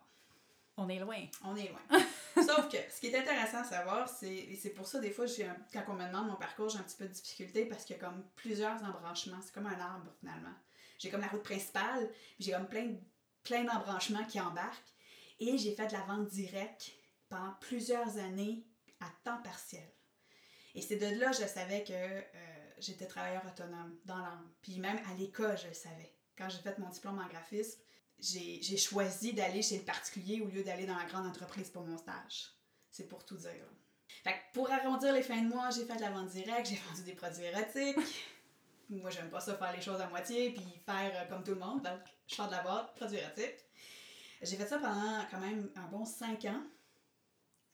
On 0.77 0.89
est 0.89 0.99
loin. 0.99 1.25
On 1.45 1.57
est 1.57 1.69
loin. 1.69 1.81
Sauf 2.37 2.69
que 2.69 2.77
ce 2.91 3.01
qui 3.01 3.07
est 3.07 3.19
intéressant 3.19 3.59
à 3.61 3.65
savoir, 3.65 4.09
c'est, 4.09 4.35
et 4.35 4.57
c'est 4.57 4.71
pour 4.71 4.87
ça 4.87 4.99
des 5.01 5.11
fois, 5.11 5.25
j'ai 5.27 5.47
un- 5.47 5.57
quand 5.73 5.85
on 5.89 5.95
me 5.95 6.07
demande 6.07 6.29
mon 6.29 6.37
parcours, 6.37 6.69
j'ai 6.69 6.79
un 6.79 6.83
petit 6.83 6.97
peu 6.97 7.07
de 7.07 7.13
difficulté 7.13 7.65
parce 7.67 7.85
qu'il 7.85 7.97
y 7.97 7.99
a 7.99 8.03
comme 8.05 8.23
plusieurs 8.37 8.83
embranchements. 8.85 9.41
C'est 9.43 9.55
comme 9.55 9.67
un 9.67 9.81
arbre 9.81 10.13
finalement. 10.21 10.53
J'ai 10.99 11.09
comme 11.11 11.23
la 11.23 11.29
route 11.29 11.43
principale, 11.43 12.09
puis 12.35 12.45
j'ai 12.45 12.53
comme 12.53 12.69
plein, 12.69 12.95
plein 13.43 13.65
d'embranchements 13.65 14.25
qui 14.25 14.39
embarquent. 14.41 14.93
Et 15.41 15.57
j'ai 15.59 15.75
fait 15.75 15.87
de 15.87 15.93
la 15.93 16.01
vente 16.01 16.29
directe 16.29 16.91
pendant 17.29 17.53
plusieurs 17.61 18.19
années 18.19 18.67
à 19.01 19.07
temps 19.25 19.41
partiel. 19.43 19.87
Et 20.75 20.83
c'est 20.83 20.97
de 20.97 21.19
là 21.19 21.31
que 21.31 21.37
je 21.37 21.47
savais 21.47 21.85
que 21.85 21.93
euh, 21.93 22.23
j'étais 22.79 23.07
travailleur 23.07 23.43
autonome 23.47 23.97
dans 24.05 24.19
l'âme. 24.19 24.51
Puis 24.61 24.79
même 24.79 24.99
à 25.11 25.15
l'école, 25.15 25.57
je 25.59 25.69
le 25.69 25.75
savais. 25.75 26.13
Quand 26.37 26.49
j'ai 26.51 26.59
fait 26.59 26.79
mon 26.79 26.89
diplôme 26.91 27.19
en 27.19 27.27
graphisme, 27.29 27.81
j'ai 28.19 28.77
choisi 28.77 29.33
d'aller 29.33 29.63
chez 29.63 29.79
le 29.79 29.85
particulier 29.85 30.41
au 30.41 30.47
lieu 30.47 30.63
d'aller 30.63 30.87
dans 30.87 30.97
la 30.97 31.05
grande 31.05 31.27
entreprise 31.27 31.71
pour 31.71 31.85
mon 31.85 31.99
stage. 31.99 32.51
C'est 32.91 33.09
pour 33.09 33.25
tout 33.25 33.37
dire. 33.37 33.67
Fait 34.25 34.33
que 34.33 34.55
pour 34.55 34.71
arrondir 34.71 35.13
les 35.13 35.23
fins 35.23 35.43
de 35.43 35.49
mois, 35.49 35.71
j'ai 35.71 35.85
fait 35.85 35.97
de 35.97 36.01
la 36.01 36.11
vente 36.11 36.31
directe, 36.31 36.69
j'ai 36.69 36.81
vendu 36.89 37.03
des 37.03 37.13
produits 37.13 37.45
érotiques. 37.45 37.97
Moi, 38.89 39.11
j'aime 39.11 39.31
pas 39.31 39.41
ça 39.41 39.57
faire 39.57 39.73
les 39.75 39.83
choses 39.83 40.01
à 40.01 40.09
moitié 40.09 40.51
puis 40.51 40.65
faire 40.85 41.13
euh, 41.15 41.29
comme 41.29 41.43
tout 41.43 41.53
le 41.53 41.61
monde. 41.61 41.83
Donc, 41.83 42.01
je 42.29 42.37
fais 42.37 42.47
de 42.47 42.53
la 42.53 42.63
boîte, 42.63 42.95
produits 42.95 43.19
érotiques. 43.19 43.65
J'ai 44.43 44.57
fait 44.57 44.67
ça 44.67 44.79
pendant 44.79 45.25
quand 45.31 45.41
même 45.41 45.71
un 45.75 45.87
bon 45.89 46.05
cinq 46.05 46.45
ans. 46.45 46.63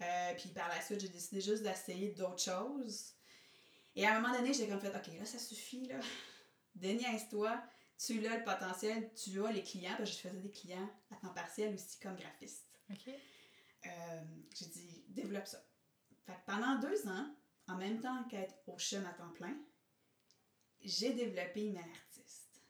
Euh, 0.00 0.34
puis 0.36 0.48
par 0.48 0.68
la 0.68 0.80
suite, 0.80 1.00
j'ai 1.00 1.08
décidé 1.08 1.40
juste 1.40 1.62
d'essayer 1.62 2.10
d'autres 2.10 2.42
choses. 2.42 3.12
Et 3.94 4.06
à 4.06 4.16
un 4.16 4.20
moment 4.20 4.34
donné, 4.34 4.52
j'ai 4.52 4.66
comme 4.66 4.80
fait, 4.80 4.88
OK, 4.88 5.18
là, 5.18 5.24
ça 5.24 5.38
suffit, 5.38 5.86
là. 5.86 5.96
Déniaise-toi. 6.74 7.62
Tu 8.04 8.26
as 8.26 8.38
le 8.38 8.44
potentiel, 8.44 9.10
tu 9.14 9.44
as 9.44 9.52
les 9.52 9.62
clients. 9.62 9.94
Parce 9.96 10.10
que 10.10 10.16
je 10.16 10.28
faisais 10.28 10.40
des 10.40 10.50
clients 10.50 10.90
à 11.10 11.16
temps 11.16 11.32
partiel 11.32 11.74
aussi 11.74 12.00
comme 12.00 12.16
graphiste. 12.16 12.66
OK? 12.90 13.12
Euh, 13.86 14.22
j'ai 14.54 14.66
dit, 14.66 15.04
développe 15.08 15.46
ça. 15.46 15.62
Fait 16.26 16.32
que 16.32 16.52
pendant 16.52 16.78
deux 16.78 17.06
ans, 17.08 17.26
en 17.68 17.76
même 17.76 18.00
temps 18.00 18.24
qu'être 18.24 18.54
au 18.66 18.78
CHUM 18.78 19.04
à 19.06 19.12
temps 19.12 19.32
plein, 19.34 19.56
j'ai 20.80 21.12
développé 21.14 21.66
email 21.66 21.84
artiste. 22.04 22.60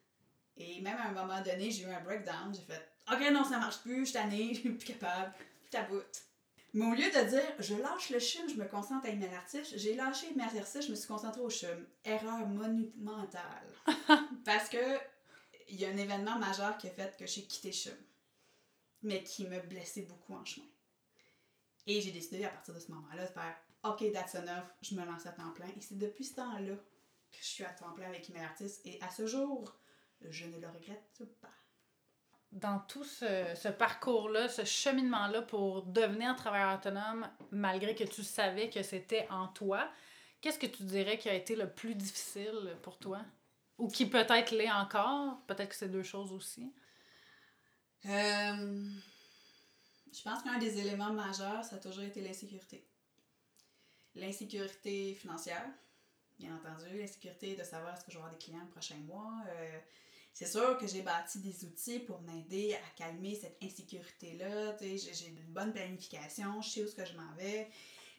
Et 0.57 0.81
même 0.81 0.97
à 0.99 1.09
un 1.09 1.13
moment 1.13 1.41
donné, 1.41 1.71
j'ai 1.71 1.85
eu 1.85 1.91
un 1.91 2.01
breakdown. 2.01 2.55
J'ai 2.55 2.63
fait, 2.63 2.89
OK, 3.11 3.31
non, 3.33 3.45
ça 3.45 3.59
marche 3.59 3.81
plus, 3.83 4.01
je 4.01 4.05
suis 4.05 4.13
tannée, 4.13 4.49
je 4.55 4.61
suis 4.61 4.71
plus 4.75 4.93
capable, 4.93 5.33
puis 5.61 5.71
taboute. 5.71 6.23
Mais 6.75 6.87
au 6.87 6.95
lieu 6.95 7.11
de 7.11 7.29
dire, 7.29 7.55
je 7.59 7.75
lâche 7.75 8.11
le 8.11 8.19
CHUM, 8.19 8.49
je 8.49 8.55
me 8.55 8.67
concentre 8.67 9.07
à 9.07 9.11
email 9.11 9.35
artiste, 9.35 9.77
j'ai 9.77 9.95
lâché 9.95 10.31
email 10.31 10.59
artiste, 10.59 10.87
je 10.87 10.91
me 10.91 10.97
suis 10.97 11.09
concentrée 11.09 11.43
au 11.43 11.51
CHUM. 11.51 11.87
Erreur 12.05 12.47
monumentale. 12.47 13.67
Parce 14.45 14.71
que 14.71 14.79
il 15.73 15.81
y 15.81 15.87
a 15.87 15.89
un 15.89 15.97
événement 15.97 16.39
majeur 16.39 16.77
qui 16.77 16.87
a 16.87 16.91
fait 16.91 17.17
que 17.17 17.27
j'ai 17.27 17.45
quitté 17.45 17.73
CHUM, 17.73 17.97
mais 19.03 19.25
qui 19.25 19.47
m'a 19.47 19.59
blessé 19.59 20.03
beaucoup 20.03 20.35
en 20.35 20.45
chemin. 20.45 20.67
Et 21.87 22.01
j'ai 22.01 22.13
décidé 22.13 22.45
à 22.45 22.51
partir 22.51 22.75
de 22.75 22.79
ce 22.79 22.93
moment-là 22.93 23.27
de 23.27 23.33
faire 23.33 23.57
OK, 23.83 24.13
that's 24.13 24.35
enough, 24.35 24.67
je 24.83 24.95
me 24.95 25.05
lance 25.05 25.27
à 25.27 25.33
temps 25.33 25.51
plein. 25.51 25.67
Et 25.67 25.81
c'est 25.81 25.99
depuis 25.99 26.25
ce 26.25 26.37
temps-là 26.37 26.77
que 26.77 27.39
je 27.41 27.45
suis 27.45 27.65
à 27.65 27.71
temps 27.71 27.93
plein 27.93 28.07
avec 28.07 28.29
email 28.31 28.45
artiste. 28.45 28.83
Et 28.85 29.01
à 29.01 29.11
ce 29.11 29.27
jour, 29.27 29.75
je 30.21 30.47
ne 30.47 30.61
le 30.61 30.69
regrette 30.69 31.25
pas. 31.41 31.49
dans 32.53 32.79
tout 32.81 33.03
ce, 33.03 33.69
parcours-là, 33.69 34.49
ce 34.49 34.65
cheminement-là 34.65 35.41
pour 35.41 35.83
devenir 35.85 36.37
travailleur 36.37 36.79
autonome, 36.79 37.29
malgré 37.51 37.95
que 37.95 38.05
tu 38.05 38.23
savais 38.23 38.69
que 38.69 38.83
c'était 38.83 39.27
en 39.31 39.49
toi, 39.49 39.91
qu'est-ce 40.43 40.59
que 40.59 40.67
tu 40.67 40.83
dirais 40.83 41.19
qui 41.19 41.31
a 41.31 41.35
été 41.35 41.57
le 41.57 41.69
plus 41.69 41.95
difficile 41.95 42.77
pour 42.83 42.99
toi? 42.99 43.23
Ou 43.83 43.89
qui 43.89 44.07
peut-être 44.07 44.53
l'est 44.53 44.71
encore? 44.71 45.45
Peut-être 45.49 45.71
que 45.71 45.75
c'est 45.75 45.89
deux 45.89 46.05
choses 46.05 46.33
aussi? 46.33 46.73
Euh, 48.07 48.89
je 50.13 50.23
pense 50.23 50.41
qu'un 50.45 50.59
des 50.59 50.79
éléments 50.79 51.13
majeurs, 51.13 51.65
ça 51.65 51.75
a 51.75 51.79
toujours 51.81 52.05
été 52.05 52.21
l'insécurité. 52.21 52.87
L'insécurité 54.15 55.15
financière, 55.15 55.69
bien 56.39 56.55
entendu, 56.55 56.97
l'insécurité 56.97 57.57
de 57.57 57.65
savoir 57.65 57.95
est-ce 57.95 58.05
que 58.05 58.13
je 58.13 58.19
vais 58.19 58.23
avoir 58.23 58.31
des 58.31 58.39
clients 58.39 58.63
le 58.63 58.71
prochain 58.71 58.99
mois. 58.99 59.35
Euh, 59.49 59.79
c'est 60.33 60.47
sûr 60.47 60.79
que 60.79 60.87
j'ai 60.87 61.03
bâti 61.03 61.41
des 61.41 61.65
outils 61.65 61.99
pour 61.99 62.21
m'aider 62.21 62.77
à 62.77 62.97
calmer 62.97 63.35
cette 63.35 63.61
insécurité-là. 63.61 64.77
J'ai 64.81 65.27
une 65.27 65.43
bonne 65.49 65.73
planification, 65.73 66.63
je 66.63 66.71
sais 66.71 66.83
où 66.83 66.87
est-ce 66.87 66.95
que 66.95 67.05
je 67.05 67.17
m'en 67.17 67.35
vais, 67.35 67.69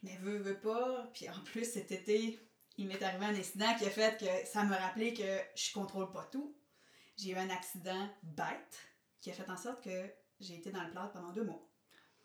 mais 0.03 0.17
veux, 0.17 0.39
veux 0.39 0.60
pas. 0.60 1.10
Puis 1.13 1.29
en 1.29 1.39
plus, 1.46 1.63
cet 1.63 1.93
été, 1.93 2.38
il 2.77 2.88
m'est 2.88 3.01
arrivé 3.03 3.25
un 3.25 3.36
incident 3.36 3.74
qui 3.77 3.86
a 3.86 3.89
fait 3.89 4.20
que 4.20 4.48
ça 4.48 4.63
me 4.63 4.75
rappelait 4.75 5.13
que 5.13 5.39
je 5.56 5.74
contrôle 5.74 6.12
pas 6.12 6.27
tout. 6.32 6.56
J'ai 7.18 7.32
eu 7.32 7.36
un 7.36 7.50
accident 7.50 8.10
bête 8.24 8.80
qui 9.22 9.30
a 9.30 9.34
fait 9.34 9.50
en 9.50 9.58
sorte 9.58 9.84
que 9.84 10.10
j'ai 10.39 10.56
été 10.56 10.72
dans 10.72 10.84
le 10.84 10.92
plâtre 10.92 11.13
pendant 11.13 11.32
deux 11.32 11.44
mois. 11.44 11.70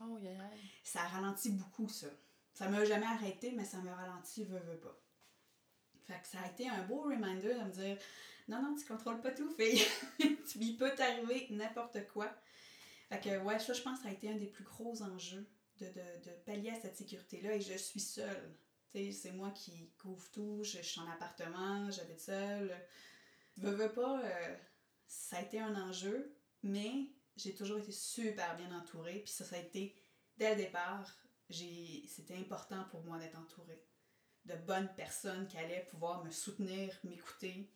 Oh, 0.00 0.16
yeah, 0.18 0.32
yeah. 0.32 0.50
Ça 0.82 1.00
ralentit 1.00 1.50
beaucoup, 1.50 1.88
ça. 1.88 2.06
Ça 2.54 2.68
m'a 2.68 2.84
jamais 2.84 3.06
arrêté, 3.06 3.52
mais 3.52 3.64
ça 3.64 3.78
me 3.78 3.90
ralentit, 3.90 4.44
veut, 4.44 4.58
veut 4.60 4.78
pas. 4.78 4.98
Fait 6.06 6.20
que 6.20 6.26
ça 6.26 6.38
a 6.40 6.48
été 6.48 6.68
un 6.68 6.82
beau 6.84 7.02
reminder 7.02 7.54
de 7.54 7.60
me 7.60 7.70
dire 7.70 7.98
non, 8.48 8.62
non, 8.62 8.74
tu 8.74 8.86
contrôles 8.86 9.20
pas 9.20 9.30
tout, 9.30 9.50
fille. 9.50 9.84
Il 10.56 10.76
peut 10.76 10.92
t'arriver 10.96 11.46
n'importe 11.50 12.06
quoi. 12.08 12.34
Fait 13.10 13.20
que, 13.20 13.38
ouais, 13.42 13.58
ça, 13.58 13.74
je 13.74 13.82
pense 13.82 13.98
que 13.98 14.04
ça 14.04 14.08
a 14.08 14.12
été 14.12 14.30
un 14.30 14.36
des 14.36 14.46
plus 14.46 14.64
gros 14.64 15.02
enjeux 15.02 15.46
de, 15.78 15.86
de, 15.86 16.24
de 16.24 16.30
pallier 16.46 16.70
à 16.70 16.80
cette 16.80 16.96
sécurité-là 16.96 17.54
et 17.54 17.60
je 17.60 17.76
suis 17.76 18.00
seule. 18.00 18.56
C'est 18.92 19.32
moi 19.32 19.50
qui 19.50 19.90
couvre 19.98 20.30
tout, 20.30 20.62
je, 20.64 20.78
suis 20.80 21.00
en 21.00 21.10
appartement, 21.10 21.90
j'habite 21.90 22.20
seule. 22.20 22.74
Veux, 23.58 23.70
veux 23.70 23.92
pas, 23.92 24.22
euh, 24.24 24.56
ça 25.06 25.36
a 25.36 25.42
été 25.42 25.60
un 25.60 25.74
enjeu, 25.74 26.34
mais 26.62 27.10
j'ai 27.36 27.54
toujours 27.54 27.78
été 27.78 27.92
super 27.92 28.56
bien 28.56 28.76
entourée. 28.76 29.20
Puis 29.20 29.32
ça, 29.32 29.44
ça 29.44 29.56
a 29.56 29.58
été, 29.58 29.94
dès 30.36 30.50
le 30.50 30.56
départ, 30.56 31.14
c'était 31.50 32.36
important 32.36 32.84
pour 32.90 33.02
moi 33.04 33.18
d'être 33.18 33.38
entourée 33.38 33.84
de 34.48 34.54
bonnes 34.54 34.88
personnes 34.96 35.46
qui 35.46 35.58
allaient 35.58 35.86
pouvoir 35.90 36.24
me 36.24 36.30
soutenir, 36.30 36.98
m'écouter. 37.04 37.70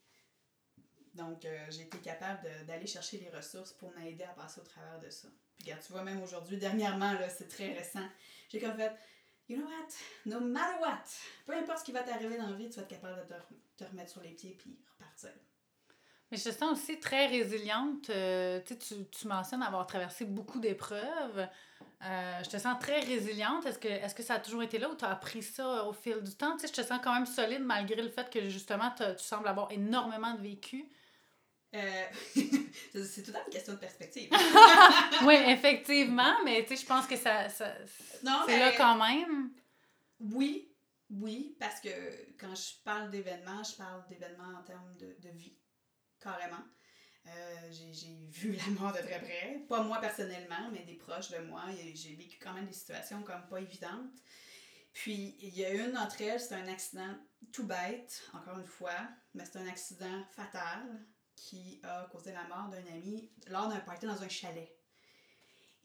Donc, 1.15 1.45
euh, 1.45 1.67
j'ai 1.71 1.83
été 1.83 1.99
capable 1.99 2.49
d'aller 2.67 2.87
chercher 2.87 3.19
les 3.19 3.29
ressources 3.29 3.73
pour 3.73 3.93
m'aider 3.93 4.25
à 4.25 4.33
passer 4.33 4.61
au 4.61 4.65
travers 4.65 4.99
de 5.01 5.11
ça. 5.11 5.29
Puis, 5.59 5.67
regarde, 5.67 5.85
tu 5.85 5.93
vois, 5.93 6.03
même 6.03 6.23
aujourd'hui, 6.23 6.57
dernièrement, 6.57 7.13
là, 7.13 7.29
c'est 7.29 7.49
très 7.49 7.75
récent, 7.75 8.09
j'ai 8.49 8.59
comme 8.59 8.75
fait, 8.75 8.93
you 9.53 9.59
know 9.59 9.67
what, 9.67 9.89
no 10.27 10.41
matter 10.41 10.81
what, 10.81 11.05
peu 11.47 11.55
importe 11.55 11.81
ce 11.81 11.85
qui 11.85 11.93
va 11.93 12.03
t'arriver 12.03 12.39
dans 12.39 12.49
la 12.49 12.57
vie, 12.57 12.69
tu 12.69 12.77
vas 12.77 12.83
être 12.83 12.89
capable 12.89 13.27
de 13.29 13.35
te, 13.77 13.85
remettre 13.91 14.11
sur 14.11 14.23
les 14.23 14.31
pieds 14.31 14.57
puis 14.59 14.79
repartir. 14.99 15.31
Mais 16.31 16.39
je 16.39 16.45
te 16.45 16.51
sens 16.51 16.73
aussi 16.73 16.99
très 16.99 17.27
résiliente. 17.27 18.09
Euh, 18.09 18.61
tu, 18.67 18.75
tu 19.11 19.29
mentionnes 19.29 19.63
avoir 19.63 19.87
traversé 19.87 20.25
beaucoup 20.25 20.61
d'épreuves. 20.61 21.47
Euh, 22.05 22.43
je 22.43 22.49
te 22.49 22.57
sens 22.57 22.79
très 22.81 23.01
résiliente. 23.01 23.67
Est-ce 23.67 23.79
que, 23.79 23.89
est 23.89 24.15
que 24.15 24.23
ça 24.23 24.35
a 24.35 24.39
toujours 24.41 24.63
été 24.63 24.79
là 24.79 24.89
ou 24.89 24.97
tu 24.97 25.05
as 25.05 25.11
appris 25.11 25.43
ça 25.43 25.85
au 25.85 25.93
fil 25.93 26.23
du 26.23 26.35
temps? 26.35 26.57
Tu 26.57 26.67
je 26.67 26.73
te 26.73 26.83
sens 26.83 27.01
quand 27.05 27.13
même 27.13 27.27
solide 27.27 27.63
malgré 27.63 28.01
le 28.01 28.09
fait 28.09 28.31
que 28.31 28.49
justement 28.49 28.91
tu 28.97 29.05
sembles 29.19 29.47
avoir 29.47 29.71
énormément 29.71 30.33
de 30.35 30.41
vécu. 30.41 30.89
Euh, 31.75 32.05
c'est 33.05 33.23
tout 33.23 33.33
à 33.35 33.45
une 33.45 33.51
question 33.51 33.73
de 33.75 33.79
perspective. 33.79 34.31
oui, 35.27 35.35
effectivement, 35.49 36.35
mais 36.45 36.65
tu 36.65 36.77
sais, 36.77 36.83
je 36.83 36.87
pense 36.87 37.07
que 37.07 37.17
ça, 37.17 37.49
ça 37.49 37.75
c'est 37.87 38.59
là 38.59 38.73
quand 38.77 38.97
même. 38.97 39.53
Oui, 40.21 40.71
oui, 41.11 41.57
parce 41.59 41.81
que 41.81 41.89
quand 42.39 42.55
je 42.55 42.83
parle 42.85 43.11
d'événements, 43.11 43.63
je 43.63 43.77
parle 43.77 44.07
d'événements 44.09 44.59
en 44.59 44.63
termes 44.63 44.97
de, 44.99 45.17
de 45.21 45.29
vie 45.31 45.57
carrément. 46.21 46.63
Euh, 47.27 47.71
j'ai 47.71 48.19
vu 48.29 48.53
la 48.53 48.67
mort 48.81 48.93
de 48.93 48.99
très 48.99 49.21
près. 49.21 49.65
Pas 49.69 49.83
moi 49.83 50.01
personnellement, 50.01 50.71
mais 50.73 50.85
des 50.85 50.95
proches 50.95 51.31
de 51.31 51.39
moi. 51.39 51.65
J'ai 51.95 52.15
vécu 52.15 52.39
quand 52.41 52.53
même 52.53 52.67
des 52.67 52.73
situations 52.73 53.23
comme 53.23 53.47
pas 53.49 53.61
évidentes. 53.61 54.11
Puis, 54.93 55.37
il 55.41 55.57
y 55.57 55.65
a 55.65 55.71
une 55.71 55.93
d'entre 55.93 56.21
elles, 56.21 56.41
c'est 56.41 56.55
un 56.55 56.69
accident 56.69 57.17
tout 57.51 57.67
bête, 57.67 58.23
encore 58.35 58.59
une 58.59 58.67
fois, 58.67 59.09
mais 59.35 59.45
c'est 59.45 59.59
un 59.59 59.67
accident 59.67 60.23
fatal 60.33 60.83
qui 61.45 61.81
a 61.83 62.09
causé 62.13 62.33
la 62.33 62.45
mort 62.45 62.69
d'un 62.69 62.87
ami 62.95 63.29
lors 63.49 63.69
d'un 63.69 63.81
party 63.81 64.07
dans 64.07 64.23
un 64.23 64.29
chalet. 64.29 64.73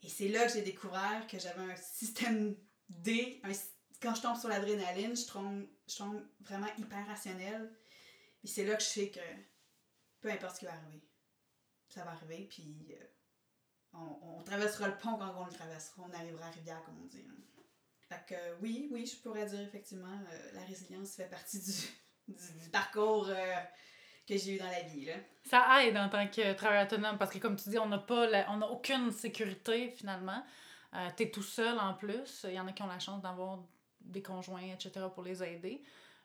Et 0.02 0.08
c'est 0.08 0.28
là 0.28 0.46
que 0.46 0.52
j'ai 0.52 0.62
découvert 0.62 1.26
que 1.26 1.38
j'avais 1.38 1.72
un 1.72 1.76
système 1.76 2.56
D. 2.88 3.42
quand 4.00 4.14
je 4.14 4.22
tombe 4.22 4.36
sur 4.36 4.48
l'adrénaline, 4.48 5.16
je 5.16 5.26
tombe, 5.26 5.66
je 5.88 5.96
tombe 5.96 6.24
vraiment 6.40 6.68
hyper 6.78 7.04
rationnel. 7.08 7.72
Et 8.44 8.46
c'est 8.46 8.64
là 8.64 8.76
que 8.76 8.82
je 8.82 8.88
sais 8.88 9.10
que 9.10 9.20
peu 10.20 10.30
importe 10.30 10.54
ce 10.54 10.60
qui 10.60 10.66
va 10.66 10.74
arriver. 10.74 11.02
Ça 11.88 12.04
va 12.04 12.12
arriver, 12.12 12.46
puis 12.48 12.86
euh, 12.90 13.04
on, 13.94 14.42
traversera 14.44 14.88
le 14.88 14.98
pont 14.98 15.16
quand 15.16 15.34
on 15.36 15.46
le 15.46 15.52
traversera. 15.52 16.04
On 16.08 16.12
arrivera 16.12 16.46
à 16.46 16.50
Rivière, 16.50 16.82
comme 16.84 17.00
on 17.02 17.06
dit. 17.06 17.24
Hein. 17.28 17.34
Fait 18.08 18.24
que 18.28 18.34
euh, 18.34 18.56
oui, 18.60 18.88
oui, 18.92 19.06
je 19.06 19.16
pourrais 19.16 19.46
dire 19.46 19.60
effectivement, 19.60 20.20
euh, 20.30 20.52
la 20.52 20.62
résilience 20.64 21.14
fait 21.14 21.28
partie 21.28 21.58
du, 21.58 21.72
du, 22.62 22.70
parcours 22.70 23.28
que 24.28 24.36
j'ai 24.36 24.56
eu 24.56 24.58
dans 24.58 24.70
la 24.70 24.82
vie. 24.82 25.06
Là. 25.06 25.14
Ça 25.44 25.82
aide 25.82 25.96
en 25.96 26.08
tant 26.08 26.26
que 26.28 26.52
travailleur 26.52 26.86
autonome 26.86 27.16
parce 27.16 27.30
que, 27.30 27.38
comme 27.38 27.56
tu 27.56 27.70
dis, 27.70 27.78
on 27.78 27.86
n'a 27.86 27.98
pas 27.98 28.28
on 28.48 28.58
n'a 28.58 28.66
aucune 28.68 29.10
sécurité 29.10 29.90
finalement. 29.90 30.44
tu 31.16 31.22
es 31.22 31.30
tout 31.30 31.42
seul 31.42 31.78
en 31.78 31.94
plus. 31.94 32.44
Il 32.44 32.54
y 32.54 32.60
en 32.60 32.66
a 32.66 32.72
qui 32.72 32.82
ont 32.82 32.88
la 32.88 32.98
chance 32.98 33.22
d'avoir 33.22 33.60
des 34.00 34.22
conjoints, 34.22 34.72
etc., 34.74 35.06
pour 35.14 35.22
les 35.22 35.42
aider. 35.42 35.82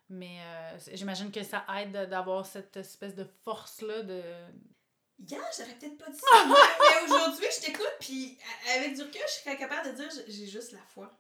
Mais 0.10 0.40
euh, 0.42 0.78
j'imagine 0.94 1.32
que 1.32 1.44
ça 1.44 1.66
aide 1.80 2.10
d'avoir 2.10 2.46
cette 2.46 2.78
espèce 2.78 3.16
de 3.16 3.26
force-là 3.44 4.04
de. 4.04 4.22
Hier, 5.20 5.42
j'aurais 5.58 5.76
peut-être 5.76 5.98
pas 5.98 6.12
dit 6.12 6.20
ça. 6.20 6.46
mais 6.46 7.06
aujourd'hui, 7.06 7.48
je 7.56 7.66
t'écoute, 7.66 7.94
puis 8.00 8.38
avec 8.76 8.96
du 8.96 9.02
recul, 9.02 9.22
je 9.28 9.44
serais 9.44 9.58
capable 9.58 9.92
de 9.92 9.96
dire 9.96 10.10
j'ai 10.28 10.48
juste 10.48 10.74
la 10.74 10.82
foi. 10.90 11.20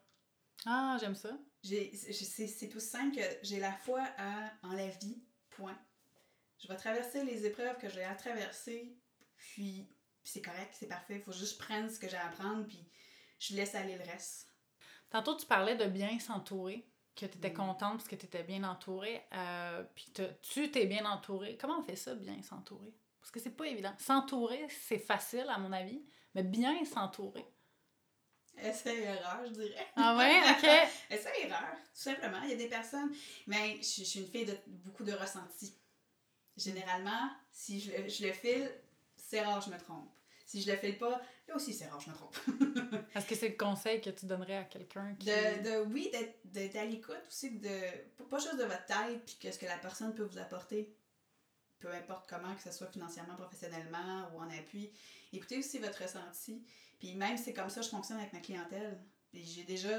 Ah, 0.65 0.97
j'aime 0.99 1.15
ça. 1.15 1.29
C'est 1.63 2.69
tout 2.69 2.79
simple 2.79 3.15
que 3.15 3.23
j'ai 3.41 3.60
la 3.60 3.71
foi 3.71 4.01
à, 4.17 4.67
en 4.67 4.73
la 4.73 4.88
vie, 4.88 5.23
point. 5.51 5.77
Je 6.63 6.69
vais 6.69 6.78
traverser 6.78 7.26
les 7.26 7.45
épreuves 7.45 7.78
que 7.78 7.89
j'ai 7.89 8.06
à 8.06 8.15
traverser, 8.15 8.95
puis, 9.36 9.89
puis 10.23 10.32
c'est 10.32 10.41
correct, 10.41 10.73
c'est 10.80 10.88
parfait. 10.88 11.15
Il 11.15 11.21
faut 11.21 11.34
juste 11.34 11.60
prendre 11.60 11.91
ce 11.91 11.99
que 11.99 12.08
j'ai 12.08 12.17
à 12.17 12.30
prendre, 12.30 12.65
puis 12.65 12.88
je 13.38 13.56
laisse 13.56 13.76
aller 13.76 13.97
le 13.97 14.04
reste. 14.06 14.47
Tantôt, 15.10 15.36
tu 15.36 15.45
parlais 15.45 15.76
de 15.76 15.86
bien 15.86 16.17
s'entourer 16.19 16.88
que 17.15 17.26
tu 17.26 17.38
étais 17.38 17.49
mm. 17.49 17.56
contente 17.56 17.97
parce 17.97 18.08
que 18.08 18.15
tu 18.15 18.28
étais 18.28 18.43
bien 18.43 18.63
entourée, 18.63 19.26
euh, 19.34 19.84
puis 19.93 20.13
tu 20.41 20.71
t'es 20.71 20.86
bien 20.86 21.06
entourée. 21.06 21.58
Comment 21.60 21.80
on 21.80 21.84
fait 21.84 21.97
ça, 21.97 22.15
bien 22.15 22.41
s'entourer? 22.41 22.93
Parce 23.19 23.32
que 23.32 23.41
c'est 23.41 23.56
pas 23.56 23.67
évident. 23.67 23.93
S'entourer, 23.99 24.65
c'est 24.69 24.99
facile, 24.99 25.45
à 25.49 25.58
mon 25.58 25.71
avis, 25.73 26.02
mais 26.34 26.43
bien 26.43 26.84
s'entourer. 26.86 27.45
Essai-erreur, 28.58 29.41
je 29.47 29.52
dirais. 29.52 29.88
Ah 29.97 30.15
ouais? 30.15 30.39
OK. 30.52 30.89
Essai-erreur, 31.10 31.73
tout 31.73 32.02
simplement. 32.02 32.41
Il 32.43 32.52
y 32.52 32.54
a 32.54 32.58
des 32.58 32.69
personnes... 32.69 33.12
Mais 33.47 33.78
je, 33.78 34.04
suis 34.04 34.19
une 34.19 34.28
fille 34.28 34.45
de 34.45 34.58
beaucoup 34.67 35.04
de 35.04 35.12
ressentis. 35.12 35.76
Généralement, 36.57 37.29
si 37.51 37.79
je, 37.79 37.91
je 38.07 38.27
le 38.27 38.33
file, 38.33 38.69
c'est 39.17 39.41
rare 39.41 39.61
je 39.61 39.69
me 39.69 39.77
trompe. 39.77 40.09
Si 40.45 40.61
je 40.61 40.71
le 40.71 40.77
file 40.77 40.97
pas, 40.97 41.21
là 41.47 41.55
aussi 41.55 41.73
c'est 41.73 41.87
rare, 41.87 41.99
je 41.99 42.09
me 42.09 42.15
trompe. 42.15 42.37
Est-ce 43.15 43.25
que 43.25 43.35
c'est 43.35 43.49
le 43.49 43.57
conseil 43.57 44.01
que 44.01 44.09
tu 44.11 44.25
donnerais 44.25 44.57
à 44.57 44.63
quelqu'un 44.65 45.15
qui... 45.15 45.25
De, 45.25 45.63
de, 45.63 45.91
oui, 45.91 46.11
d'être 46.45 46.75
à 46.75 46.85
l'écoute 46.85 47.23
aussi, 47.27 47.51
de, 47.51 48.23
pas 48.29 48.37
juste 48.37 48.57
de 48.57 48.63
votre 48.63 48.85
tête, 48.85 49.25
puis 49.25 49.37
que 49.41 49.51
ce 49.51 49.57
que 49.57 49.65
la 49.65 49.77
personne 49.77 50.13
peut 50.13 50.23
vous 50.23 50.37
apporter, 50.37 50.95
peu 51.79 51.91
importe 51.91 52.29
comment, 52.29 52.53
que 52.55 52.61
ce 52.61 52.71
soit 52.71 52.87
financièrement, 52.87 53.35
professionnellement 53.35 54.29
ou 54.33 54.39
en 54.39 54.49
appui. 54.49 54.91
Écoutez 55.33 55.57
aussi 55.57 55.79
votre 55.79 56.01
ressenti. 56.01 56.63
Puis 56.99 57.15
même 57.15 57.35
si 57.35 57.45
c'est 57.45 57.53
comme 57.53 57.69
ça, 57.69 57.81
je 57.81 57.89
fonctionne 57.89 58.19
avec 58.19 58.31
ma 58.31 58.39
clientèle. 58.39 58.97
J'ai 59.33 59.63
déjà 59.63 59.97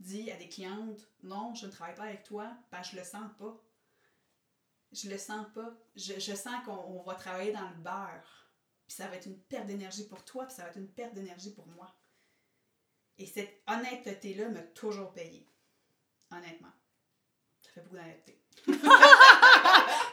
dit 0.00 0.30
à 0.30 0.36
des 0.36 0.48
clientes, 0.48 1.06
non, 1.22 1.54
je 1.54 1.66
ne 1.66 1.70
travaille 1.70 1.94
pas 1.94 2.04
avec 2.04 2.22
toi, 2.22 2.56
parce 2.70 2.88
que 2.88 2.96
je 2.96 3.00
le 3.00 3.06
sens 3.06 3.30
pas. 3.38 3.54
Je 4.92 5.08
le 5.08 5.18
sens 5.18 5.46
pas. 5.54 5.74
Je, 5.94 6.14
je 6.18 6.34
sens 6.34 6.64
qu'on 6.64 7.02
va 7.02 7.14
travailler 7.14 7.52
dans 7.52 7.68
le 7.68 7.76
beurre 7.76 8.46
puis 8.86 8.96
ça 8.96 9.08
va 9.08 9.16
être 9.16 9.26
une 9.26 9.38
perte 9.38 9.66
d'énergie 9.66 10.06
pour 10.06 10.24
toi, 10.24 10.46
puis 10.46 10.54
ça 10.54 10.62
va 10.62 10.68
être 10.68 10.78
une 10.78 10.88
perte 10.88 11.14
d'énergie 11.14 11.52
pour 11.52 11.66
moi. 11.66 11.92
Et 13.18 13.26
cette 13.26 13.62
honnêteté-là 13.66 14.48
m'a 14.48 14.62
toujours 14.62 15.12
payé. 15.12 15.48
Honnêtement. 16.30 16.72
Ça 17.62 17.70
fait 17.72 17.80
beaucoup 17.80 17.96
d'honnêteté. 17.96 18.40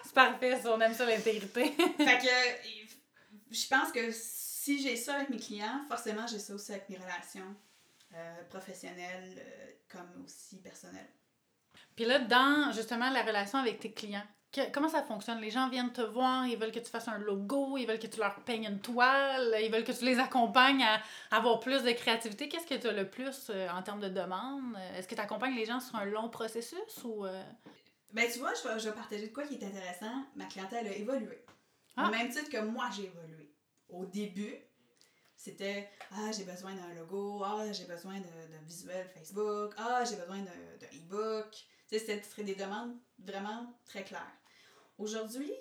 c'est 0.04 0.14
parfait, 0.14 0.60
ça, 0.60 0.74
on 0.74 0.82
aime 0.82 0.94
ça 0.94 1.06
l'intégrité. 1.06 1.72
fait 1.98 2.18
que 2.20 3.52
je 3.52 3.68
pense 3.68 3.92
que 3.92 4.12
si 4.12 4.82
j'ai 4.82 4.96
ça 4.96 5.16
avec 5.16 5.30
mes 5.30 5.38
clients, 5.38 5.86
forcément 5.88 6.26
j'ai 6.26 6.40
ça 6.40 6.56
aussi 6.56 6.72
avec 6.72 6.90
mes 6.90 6.98
relations 6.98 7.56
euh, 8.14 8.44
professionnelles 8.46 9.36
euh, 9.38 9.72
comme 9.90 10.24
aussi 10.24 10.58
personnelles. 10.62 11.10
Puis 11.96 12.06
là, 12.06 12.20
dans 12.20 12.72
justement 12.72 13.12
la 13.12 13.22
relation 13.22 13.60
avec 13.60 13.80
tes 13.80 13.92
clients, 13.92 14.26
comment 14.74 14.90
ça 14.90 15.04
fonctionne? 15.04 15.40
Les 15.40 15.50
gens 15.50 15.70
viennent 15.70 15.92
te 15.92 16.02
voir, 16.02 16.46
ils 16.48 16.58
veulent 16.58 16.72
que 16.72 16.80
tu 16.80 16.90
fasses 16.90 17.08
un 17.08 17.18
logo, 17.18 17.78
ils 17.78 17.86
veulent 17.86 18.00
que 18.00 18.08
tu 18.08 18.20
leur 18.20 18.36
peignes 18.42 18.66
une 18.66 18.80
toile, 18.80 19.56
ils 19.62 19.72
veulent 19.72 19.84
que 19.84 19.92
tu 19.92 20.06
les 20.06 20.20
accompagnes 20.20 20.84
à 20.84 21.02
avoir 21.36 21.60
plus 21.60 21.84
de 21.84 21.92
créativité. 21.92 22.50
Qu'est-ce 22.50 22.68
que 22.68 22.76
tu 22.76 22.88
as 22.88 22.94
le 22.94 23.10
plus 23.10 23.50
euh, 23.50 23.70
en 23.70 23.82
termes 23.82 24.00
de 24.00 24.10
demande? 24.10 24.78
Est-ce 24.96 25.08
que 25.08 25.16
tu 25.16 25.22
accompagnes 25.22 25.56
les 25.56 25.66
gens 25.66 25.80
sur 25.80 25.96
un 25.96 26.06
long 26.06 26.30
processus 26.30 27.04
ou... 27.04 27.26
Euh? 27.26 27.44
Ben, 28.12 28.30
tu 28.32 28.40
vois, 28.40 28.54
je 28.54 28.68
vais, 28.68 28.80
je 28.80 28.90
vais, 28.90 28.96
partager 28.96 29.28
de 29.28 29.34
quoi 29.34 29.44
qui 29.44 29.56
est 29.56 29.64
intéressant. 29.66 30.26
Ma 30.36 30.46
clientèle 30.46 30.88
a 30.88 30.96
évolué. 30.96 31.44
Au 31.98 32.02
ah! 32.02 32.10
même 32.12 32.30
titre 32.30 32.50
que 32.50 32.62
moi, 32.62 32.90
j'ai 32.96 33.06
évolué. 33.06 33.52
Au 33.90 34.06
début, 34.06 34.56
c'était 35.36 35.90
Ah, 36.12 36.32
j'ai 36.32 36.44
besoin 36.44 36.74
d'un 36.76 36.94
logo, 36.94 37.44
Ah, 37.44 37.72
j'ai 37.72 37.86
besoin 37.86 38.20
de, 38.20 38.24
de, 38.24 38.66
visuel 38.66 39.10
Facebook, 39.16 39.74
Ah, 39.78 40.04
j'ai 40.08 40.16
besoin 40.16 40.40
de 40.40 40.86
e-book. 40.98 41.52
Tu 41.90 42.00
sais, 42.00 42.22
c'était 42.24 42.44
des 42.44 42.56
demandes 42.56 42.96
vraiment 43.20 43.74
très 43.86 44.04
claires. 44.04 44.32
Aujourd'hui, 44.98 45.52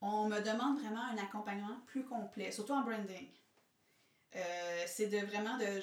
on 0.00 0.28
me 0.28 0.40
demande 0.40 0.80
vraiment 0.80 1.02
un 1.02 1.18
accompagnement 1.18 1.80
plus 1.86 2.04
complet, 2.04 2.50
surtout 2.50 2.72
en 2.72 2.82
branding. 2.82 3.28
Euh, 4.36 4.84
c'est 4.86 5.08
de 5.08 5.18
vraiment 5.26 5.58
de, 5.58 5.82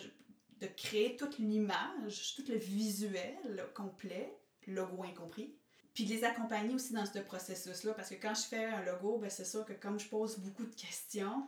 de 0.60 0.68
créer 0.68 1.16
toute 1.18 1.38
l'image, 1.38 2.36
tout 2.36 2.46
le 2.48 2.58
visuel 2.58 3.68
complet, 3.74 4.38
logo 4.66 5.04
incompris, 5.04 5.56
puis 5.94 6.06
de 6.06 6.10
les 6.10 6.24
accompagner 6.24 6.74
aussi 6.74 6.94
dans 6.94 7.06
ce 7.06 7.20
processus-là, 7.20 7.94
parce 7.94 8.10
que 8.10 8.16
quand 8.16 8.36
je 8.36 8.44
fais 8.44 8.66
un 8.66 8.84
logo, 8.84 9.18
ben 9.18 9.30
c'est 9.30 9.46
sûr 9.46 9.66
que 9.66 9.74
comme 9.74 10.00
je 10.00 10.08
pose 10.08 10.38
beaucoup 10.38 10.66
de 10.66 10.76
questions, 10.76 11.48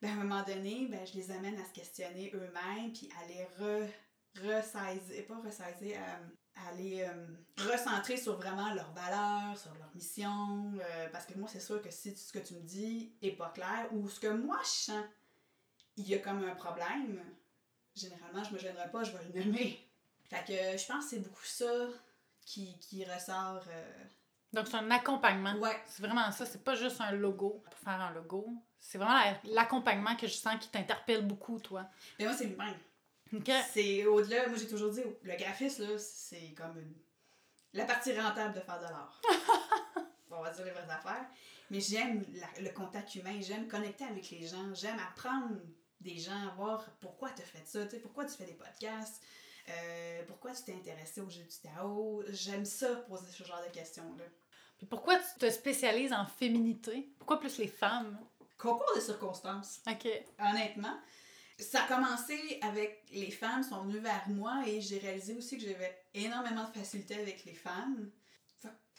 ben 0.00 0.10
à 0.10 0.12
un 0.12 0.24
moment 0.24 0.42
donné, 0.42 0.86
ben 0.90 1.06
je 1.06 1.14
les 1.14 1.30
amène 1.30 1.58
à 1.58 1.64
se 1.64 1.72
questionner 1.72 2.32
eux-mêmes, 2.34 2.92
puis 2.92 3.08
à 3.22 3.26
les 3.28 3.46
resizer, 4.36 5.22
pas 5.22 5.40
resizer, 5.40 5.96
à, 5.96 6.20
à 6.54 6.72
les 6.72 7.02
euh, 7.02 7.26
recentrer 7.70 8.16
sur 8.16 8.36
vraiment 8.36 8.72
leurs 8.74 8.92
valeurs, 8.92 9.56
sur 9.58 9.72
leur 9.74 9.90
mission. 9.94 10.72
euh, 10.80 11.08
parce 11.10 11.26
que 11.26 11.36
moi, 11.38 11.48
c'est 11.48 11.60
sûr 11.60 11.80
que 11.82 11.90
si 11.90 12.14
ce 12.16 12.32
que 12.32 12.38
tu 12.38 12.54
me 12.54 12.60
dis 12.60 13.12
est 13.22 13.32
pas 13.32 13.50
clair 13.50 13.88
ou 13.92 14.08
ce 14.08 14.20
que 14.20 14.28
moi 14.28 14.58
je 14.62 14.68
sens, 14.68 15.04
il 15.96 16.08
y 16.08 16.14
a 16.14 16.18
comme 16.18 16.44
un 16.44 16.54
problème, 16.54 17.22
généralement, 17.94 18.44
je 18.44 18.52
me 18.54 18.58
gênerai 18.58 18.90
pas, 18.90 19.02
je 19.04 19.12
vais 19.12 19.24
le 19.40 19.44
nommer. 19.44 19.88
Fait 20.30 20.44
que 20.46 20.78
je 20.78 20.86
pense 20.86 21.04
que 21.04 21.10
c'est 21.10 21.18
beaucoup 21.20 21.44
ça 21.44 21.86
qui, 22.46 22.78
qui 22.78 23.04
ressort. 23.04 23.64
euh, 23.68 24.04
Donc, 24.52 24.66
c'est 24.68 24.76
un 24.76 24.90
accompagnement. 24.90 25.54
Ouais, 25.56 25.78
C'est 25.86 26.02
vraiment 26.02 26.30
ça, 26.32 26.46
c'est 26.46 26.62
pas 26.64 26.74
juste 26.74 27.00
un 27.00 27.12
logo 27.12 27.62
pour 27.64 27.74
faire 27.74 28.00
un 28.00 28.12
logo. 28.12 28.54
C'est 28.78 28.98
vraiment 28.98 29.14
la- 29.14 29.40
l'accompagnement 29.44 30.16
que 30.16 30.26
je 30.26 30.32
sens 30.34 30.56
qui 30.60 30.68
t'interpelle 30.68 31.26
beaucoup, 31.26 31.58
toi. 31.60 31.86
mais 32.18 32.24
moi, 32.24 32.34
c'est 32.34 32.46
l'humain. 32.46 32.74
C'est 33.72 34.04
au-delà, 34.06 34.48
moi 34.48 34.58
j'ai 34.58 34.68
toujours 34.68 34.90
dit, 34.92 35.02
le 35.22 35.36
graphisme, 35.36 35.84
là, 35.88 35.98
c'est 35.98 36.52
comme 36.56 36.78
une- 36.78 36.94
la 37.72 37.84
partie 37.84 38.12
rentable 38.18 38.54
de 38.54 38.60
faire 38.60 38.78
de 38.78 38.84
l'art. 38.84 39.20
On 40.30 40.42
va 40.42 40.50
dire 40.50 40.64
les 40.64 40.70
vraies 40.70 40.90
affaires. 40.90 41.26
Mais 41.70 41.80
j'aime 41.80 42.24
le 42.60 42.68
contact 42.70 43.14
humain, 43.14 43.38
j'aime 43.40 43.66
connecter 43.68 44.04
avec 44.04 44.30
les 44.30 44.46
gens, 44.46 44.74
j'aime 44.74 44.98
apprendre 44.98 45.56
des 46.00 46.18
gens, 46.18 46.54
voir 46.56 46.84
pourquoi 47.00 47.30
tu 47.30 47.42
as 47.42 47.44
fait 47.46 47.64
ça, 47.66 47.80
pourquoi 48.02 48.24
tu 48.26 48.32
fais 48.36 48.44
des 48.44 48.54
podcasts, 48.54 49.22
euh, 49.68 50.22
pourquoi 50.26 50.52
tu 50.52 50.64
t'es 50.64 50.74
intéressé 50.74 51.20
au 51.20 51.30
jeu 51.30 51.42
du 51.42 51.56
Tao. 51.62 52.22
J'aime 52.28 52.64
ça, 52.64 52.96
poser 53.08 53.30
ce 53.30 53.44
genre 53.44 53.62
de 53.66 53.70
questions-là. 53.72 54.24
Puis 54.76 54.86
pourquoi 54.86 55.16
tu 55.18 55.38
te 55.38 55.48
spécialises 55.50 56.12
en 56.12 56.26
féminité? 56.26 57.08
Pourquoi 57.18 57.38
plus 57.40 57.56
les 57.58 57.68
femmes? 57.68 58.18
Concours 58.58 58.92
de 58.96 59.00
circonstances. 59.00 59.80
OK. 59.88 60.08
honnêtement. 60.40 60.98
Ça 61.62 61.84
a 61.84 61.88
commencé 61.88 62.58
avec 62.62 63.04
les 63.12 63.30
femmes 63.30 63.62
sont 63.62 63.82
venues 63.84 64.00
vers 64.00 64.28
moi 64.28 64.62
et 64.66 64.80
j'ai 64.80 64.98
réalisé 64.98 65.34
aussi 65.34 65.56
que 65.58 65.64
j'avais 65.64 65.96
énormément 66.14 66.68
de 66.68 66.72
facilité 66.78 67.14
avec 67.14 67.44
les 67.44 67.54
femmes. 67.54 68.10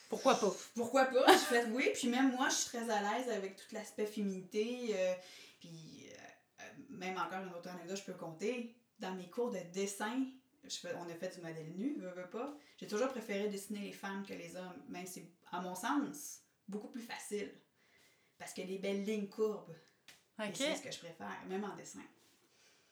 Pourquoi 0.09 0.35
pas? 0.39 0.51
Pourquoi 0.75 1.05
pas? 1.05 1.25
J'ai 1.33 1.37
fait 1.45 1.65
oui, 1.71 1.89
puis 1.93 2.07
même 2.07 2.31
moi, 2.35 2.47
je 2.49 2.55
suis 2.55 2.65
très 2.69 2.89
à 2.89 3.01
l'aise 3.01 3.29
avec 3.29 3.55
tout 3.55 3.65
l'aspect 3.73 4.05
féminité. 4.05 4.91
euh, 4.93 5.13
puis 5.59 6.07
euh, 6.11 6.61
euh, 6.61 6.63
même 6.89 7.17
encore 7.17 7.41
une 7.43 7.53
autre 7.53 7.69
anecdote, 7.69 7.97
je 7.97 8.03
peux 8.03 8.13
compter. 8.13 8.75
Dans 8.99 9.13
mes 9.15 9.29
cours 9.29 9.49
de 9.51 9.59
dessin, 9.73 10.23
je 10.63 10.75
fais- 10.77 10.93
on 10.95 11.09
a 11.09 11.15
fait 11.15 11.35
du 11.35 11.41
modèle 11.41 11.73
nu, 11.75 11.95
veux, 11.99 12.09
veux 12.11 12.29
pas. 12.29 12.55
J'ai 12.77 12.87
toujours 12.87 13.09
préféré 13.09 13.47
dessiner 13.49 13.79
les 13.79 13.91
femmes 13.93 14.23
que 14.25 14.33
les 14.33 14.55
hommes, 14.55 14.83
même 14.87 15.07
si, 15.07 15.25
à 15.51 15.61
mon 15.61 15.73
sens, 15.75 16.41
beaucoup 16.67 16.89
plus 16.89 17.01
facile. 17.01 17.51
Parce 18.37 18.53
que 18.53 18.61
les 18.61 18.77
belles 18.77 19.03
lignes 19.03 19.29
courbes, 19.29 19.73
c'est 20.53 20.75
ce 20.77 20.81
que 20.83 20.91
je 20.91 20.99
préfère, 20.99 21.43
même 21.47 21.63
en 21.63 21.75
dessin. 21.75 22.01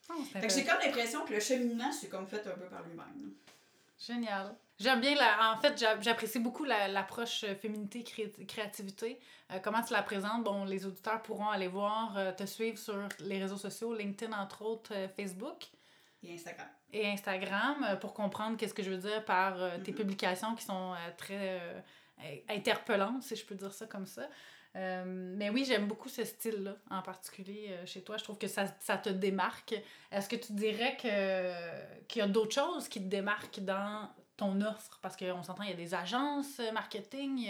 Oh, 0.10 0.14
c'est 0.34 0.40
Fait 0.42 0.48
que 0.48 0.54
j'ai 0.54 0.66
comme 0.66 0.80
l'impression 0.84 1.24
que 1.26 1.34
le 1.34 1.40
cheminement, 1.40 1.92
c'est 1.92 2.10
comme 2.10 2.28
fait 2.28 2.46
un 2.48 2.52
peu 2.58 2.66
par 2.66 2.82
lui-même. 2.84 3.34
Génial. 4.00 4.56
J'aime 4.80 5.00
bien, 5.00 5.14
la... 5.16 5.54
en 5.54 5.62
fait, 5.62 5.78
j'a- 5.78 6.00
j'apprécie 6.02 6.40
beaucoup 6.40 6.64
la- 6.64 6.88
l'approche 6.88 7.44
euh, 7.44 7.54
féminité, 7.56 8.04
cré- 8.04 8.32
créativité. 8.48 9.20
Euh, 9.52 9.60
comment 9.64 9.82
tu 9.84 9.94
la 9.94 10.02
présentes? 10.02 10.44
Bon, 10.44 10.66
les 10.66 10.86
auditeurs 10.88 11.22
pourront 11.22 11.50
aller 11.50 11.68
voir, 11.68 12.18
euh, 12.18 12.32
te 12.32 12.46
suivre 12.48 12.80
sur 12.80 12.98
les 13.20 13.40
réseaux 13.40 13.58
sociaux, 13.58 13.94
LinkedIn 13.94 14.36
entre 14.38 14.64
autres, 14.64 14.92
euh, 14.96 15.08
Facebook 15.08 15.66
Et 16.24 16.34
Instagram. 16.34 16.68
et 16.94 17.08
Instagram 17.12 17.98
pour 18.02 18.14
comprendre 18.16 18.58
qu'est-ce 18.58 18.74
que 18.74 18.82
je 18.84 18.90
veux 18.90 18.98
dire 18.98 19.24
par 19.24 19.56
tes 19.84 19.92
Mhm. 19.92 19.98
publications 19.98 20.56
qui 20.56 20.66
sont 20.66 20.96
très 21.18 21.62
interpellantes, 22.50 23.24
si 23.24 23.36
je 23.36 23.46
peux 23.46 23.56
dire 23.56 23.74
ça 23.74 23.86
comme 23.86 24.06
ça. 24.06 24.28
Euh, 24.76 25.04
mais 25.06 25.50
oui, 25.50 25.66
j'aime 25.66 25.88
beaucoup 25.88 26.08
ce 26.08 26.24
style-là, 26.24 26.78
en 26.90 27.02
particulier 27.02 27.68
euh, 27.72 27.86
chez 27.86 28.02
toi. 28.02 28.18
Je 28.18 28.24
trouve 28.24 28.38
que 28.38 28.48
ça, 28.48 28.66
ça 28.80 28.98
te 28.98 29.10
démarque. 29.10 29.76
Est-ce 30.12 30.30
que 30.30 30.38
tu 30.38 30.54
dirais 30.54 30.98
que 31.02 32.04
qu'il 32.08 32.22
y 32.22 32.24
a 32.24 32.28
d'autres 32.28 32.54
choses 32.54 32.88
qui 32.88 33.02
te 33.02 33.08
démarquent 33.08 33.60
dans 33.60 34.10
ton 34.38 34.62
offre? 34.62 35.00
Parce 35.02 35.18
qu'on 35.18 35.44
s'entend, 35.44 35.64
il 35.64 35.72
y 35.72 35.74
a 35.74 35.76
des 35.76 35.94
agences 35.94 36.60
euh, 36.60 36.72
marketing, 36.72 37.50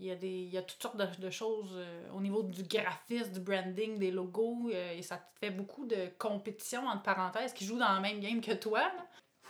il 0.00 0.06
y 0.06 0.10
a, 0.10 0.16
des, 0.16 0.28
il 0.28 0.52
y 0.52 0.58
a 0.58 0.62
toutes 0.62 0.82
sortes 0.82 0.96
de, 0.96 1.30
choses 1.30 1.74
au 2.12 2.20
niveau 2.20 2.42
du 2.42 2.64
graphisme, 2.64 3.32
du 3.32 3.40
branding, 3.40 3.98
des 3.98 4.10
logos, 4.10 4.70
et 4.70 5.00
ça 5.00 5.16
te 5.16 5.38
fait 5.40 5.50
beaucoup 5.50 5.86
de 5.86 6.10
compétition, 6.18 6.86
entre 6.86 7.02
parenthèses, 7.02 7.54
qui 7.54 7.64
jouent 7.64 7.78
dans 7.78 7.94
le 7.94 8.02
même 8.02 8.20
game 8.20 8.42
que 8.42 8.52
toi. 8.52 8.92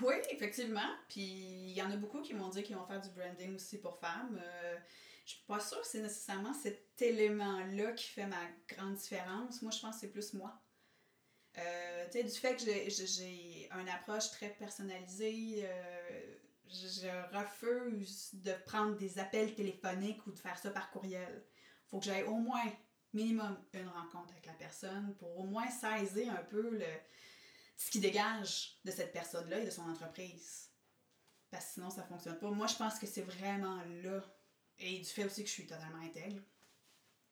Oui, 0.01 0.15
effectivement. 0.31 0.89
Puis 1.09 1.23
il 1.23 1.73
y 1.73 1.83
en 1.83 1.91
a 1.91 1.97
beaucoup 1.97 2.21
qui 2.23 2.33
m'ont 2.33 2.49
dit 2.49 2.63
qu'ils 2.63 2.77
vont 2.77 2.87
faire 2.87 3.01
du 3.01 3.09
branding 3.09 3.57
aussi 3.57 3.81
pour 3.81 3.99
femmes. 3.99 4.41
Je 5.27 5.33
suis 5.33 5.45
pas 5.45 5.59
sûre 5.59 5.81
que 5.81 5.87
c'est 5.89 6.01
nécessairement 6.01 6.55
cet 6.55 7.03
élément-là 7.03 7.93
qui 7.93 8.07
fait 8.07 8.27
ma 8.27 8.47
grande 8.69 8.95
différence. 8.95 9.61
Moi, 9.61 9.73
je 9.73 9.81
pense 9.81 9.97
que 9.97 10.03
c'est 10.03 10.12
plus 10.12 10.33
moi. 10.35 10.62
Euh, 11.59 12.07
tu 12.07 12.12
sais, 12.12 12.25
du 12.25 12.31
fait 12.31 12.55
que 12.55 12.62
j'ai- 12.62 13.69
une 13.73 13.89
approche 13.89 14.31
très 14.31 14.51
personnalisée, 14.51 15.65
euh, 15.65 16.37
je, 16.69 17.37
refuse 17.37 18.31
de 18.35 18.53
prendre 18.67 18.97
des 18.97 19.19
appels 19.19 19.53
téléphoniques 19.55 20.25
ou 20.29 20.33
de 20.33 20.39
faire 20.39 20.59
ça 20.59 20.71
par 20.71 20.91
courriel. 20.91 21.45
faut 21.91 21.99
que 21.99 22.05
j'aille 22.05 22.25
au 22.25 22.37
moins 22.37 22.65
minimum 23.12 23.57
une 23.73 23.89
rencontre 23.89 24.33
avec 24.33 24.47
la 24.47 24.53
personne 24.55 25.15
pour 25.17 25.39
au 25.39 25.45
moins 25.45 25.71
saisir 25.71 26.33
un 26.33 26.43
peu 26.45 26.71
le, 26.71 26.87
ce 27.77 27.91
qui 27.91 28.01
dégage 28.01 28.79
de 28.85 28.91
cette 28.91 29.12
personne-là 29.12 29.61
et 29.61 29.65
de 29.65 29.71
son 29.71 29.89
entreprise. 29.89 30.71
Parce 31.51 31.67
que 31.67 31.73
sinon, 31.75 31.91
ça 31.91 32.03
fonctionne 32.05 32.39
pas. 32.39 32.51
Moi, 32.51 32.67
je 32.67 32.75
pense 32.77 32.99
que 32.99 33.07
c'est 33.07 33.23
vraiment 33.23 33.81
là. 34.03 34.23
Et 34.79 34.99
du 34.99 35.05
fait 35.05 35.25
aussi 35.25 35.43
que 35.43 35.49
je 35.49 35.55
suis 35.55 35.67
totalement 35.67 36.03
intègre. 36.05 36.41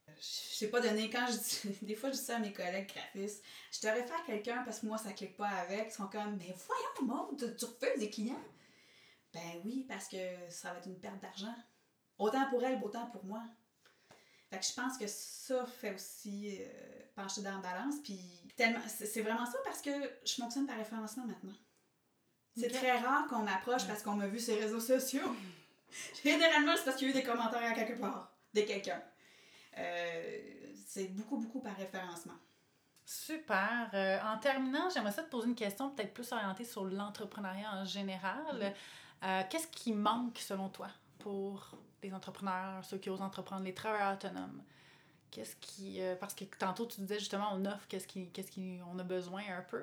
Je 0.09 0.23
sais 0.23 0.69
pas 0.69 0.81
donné, 0.81 1.11
quand 1.11 1.27
je 1.27 1.37
dis, 1.69 1.79
des 1.83 1.95
fois 1.95 2.11
je 2.11 2.17
dis 2.17 2.23
ça 2.23 2.37
à 2.37 2.39
mes 2.39 2.53
collègues 2.53 2.89
graphistes, 2.89 3.43
je 3.73 3.81
te 3.81 3.87
réfère 3.87 4.21
à 4.21 4.27
quelqu'un 4.27 4.63
parce 4.63 4.81
que 4.81 4.87
moi 4.87 4.99
ça 4.99 5.13
clique 5.13 5.37
pas 5.37 5.49
avec, 5.49 5.89
ils 5.89 5.95
sont 5.95 6.07
comme, 6.09 6.37
mais 6.37 6.55
voyons, 6.67 7.15
Maud, 7.15 7.57
tu, 7.57 7.65
refuses 7.65 7.99
des 7.99 8.11
clients? 8.11 8.43
Ben 9.33 9.61
oui, 9.65 9.85
parce 9.89 10.09
que 10.09 10.17
ça 10.49 10.73
va 10.73 10.79
être 10.79 10.87
une 10.87 11.01
perte 11.01 11.21
d'argent. 11.21 11.55
Autant 12.19 12.49
pour 12.51 12.63
elle, 12.63 12.81
autant 12.83 13.07
pour 13.07 13.25
moi. 13.25 13.43
Fait 14.51 14.61
que 14.61 14.65
je 14.65 14.73
pense 14.73 14.97
que 14.97 15.07
ça 15.09 15.67
fait 15.67 15.95
aussi 15.95 16.59
euh, 16.61 17.03
pencher 17.17 17.43
dans 17.43 17.57
la 17.57 17.59
balance. 17.59 17.97
Puis 18.05 18.21
tellement, 18.57 18.79
c'est 18.87 19.23
vraiment 19.23 19.47
ça 19.47 19.59
parce 19.65 19.83
que 19.83 19.91
je 20.25 20.35
fonctionne 20.35 20.67
par 20.67 20.77
référencement 20.77 21.27
maintenant. 21.27 21.55
C'est 22.57 22.69
très 22.69 22.99
rare 22.99 23.27
qu'on 23.27 23.41
m'approche 23.41 23.85
parce 23.89 24.03
qu'on 24.03 24.15
m'a 24.15 24.29
vu 24.29 24.39
sur 24.39 24.55
les 24.55 24.63
réseaux 24.63 24.81
sociaux. 24.81 25.35
Généralement, 26.23 26.75
c'est 26.77 26.85
parce 26.85 26.97
qu'il 26.97 27.09
y 27.09 27.11
a 27.11 27.15
eu 27.15 27.17
des 27.17 27.25
commentaires 27.25 27.71
à 27.71 27.73
quelque 27.73 27.99
part 27.99 28.33
de 28.55 28.61
quelqu'un. 28.63 29.03
Euh, 29.79 30.41
c'est 30.87 31.09
beaucoup, 31.09 31.39
beaucoup 31.39 31.61
par 31.61 31.77
référencement. 31.77 32.35
Super. 33.05 33.91
Euh, 33.93 34.19
en 34.25 34.39
terminant, 34.39 34.89
j'aimerais 34.91 35.13
ça 35.13 35.23
te 35.23 35.31
poser 35.31 35.49
une 35.49 35.55
question 35.55 35.91
peut-être 35.91 36.15
plus 36.15 36.33
orientée 36.33 36.65
sur 36.65 36.85
l'entrepreneuriat 36.85 37.73
en 37.75 37.85
général. 37.85 38.75
Euh, 39.23 39.43
Qu'est-ce 39.51 39.69
qui 39.69 39.93
manque 39.93 40.39
selon 40.39 40.69
toi 40.69 40.89
pour 41.19 41.77
les 42.03 42.13
entrepreneurs, 42.15 42.85
ceux 42.85 42.99
qui 42.99 43.11
osent 43.11 43.23
entreprendre, 43.23 43.65
les 43.65 43.75
travailleurs 43.75 44.15
autonomes? 44.15 44.63
Qu'est-ce 45.31 45.57
qui. 45.57 46.01
parce 46.21 46.35
que 46.35 46.45
tantôt, 46.45 46.87
tu 46.87 47.01
disais 47.01 47.19
justement, 47.19 47.51
on 47.53 47.65
offre 47.65 47.87
qu'est-ce 47.89 48.07
qu'on 48.07 48.27
qui 48.27 48.81
on 48.87 48.99
a 48.99 49.03
besoin 49.03 49.43
un 49.51 49.63
peu. 49.63 49.83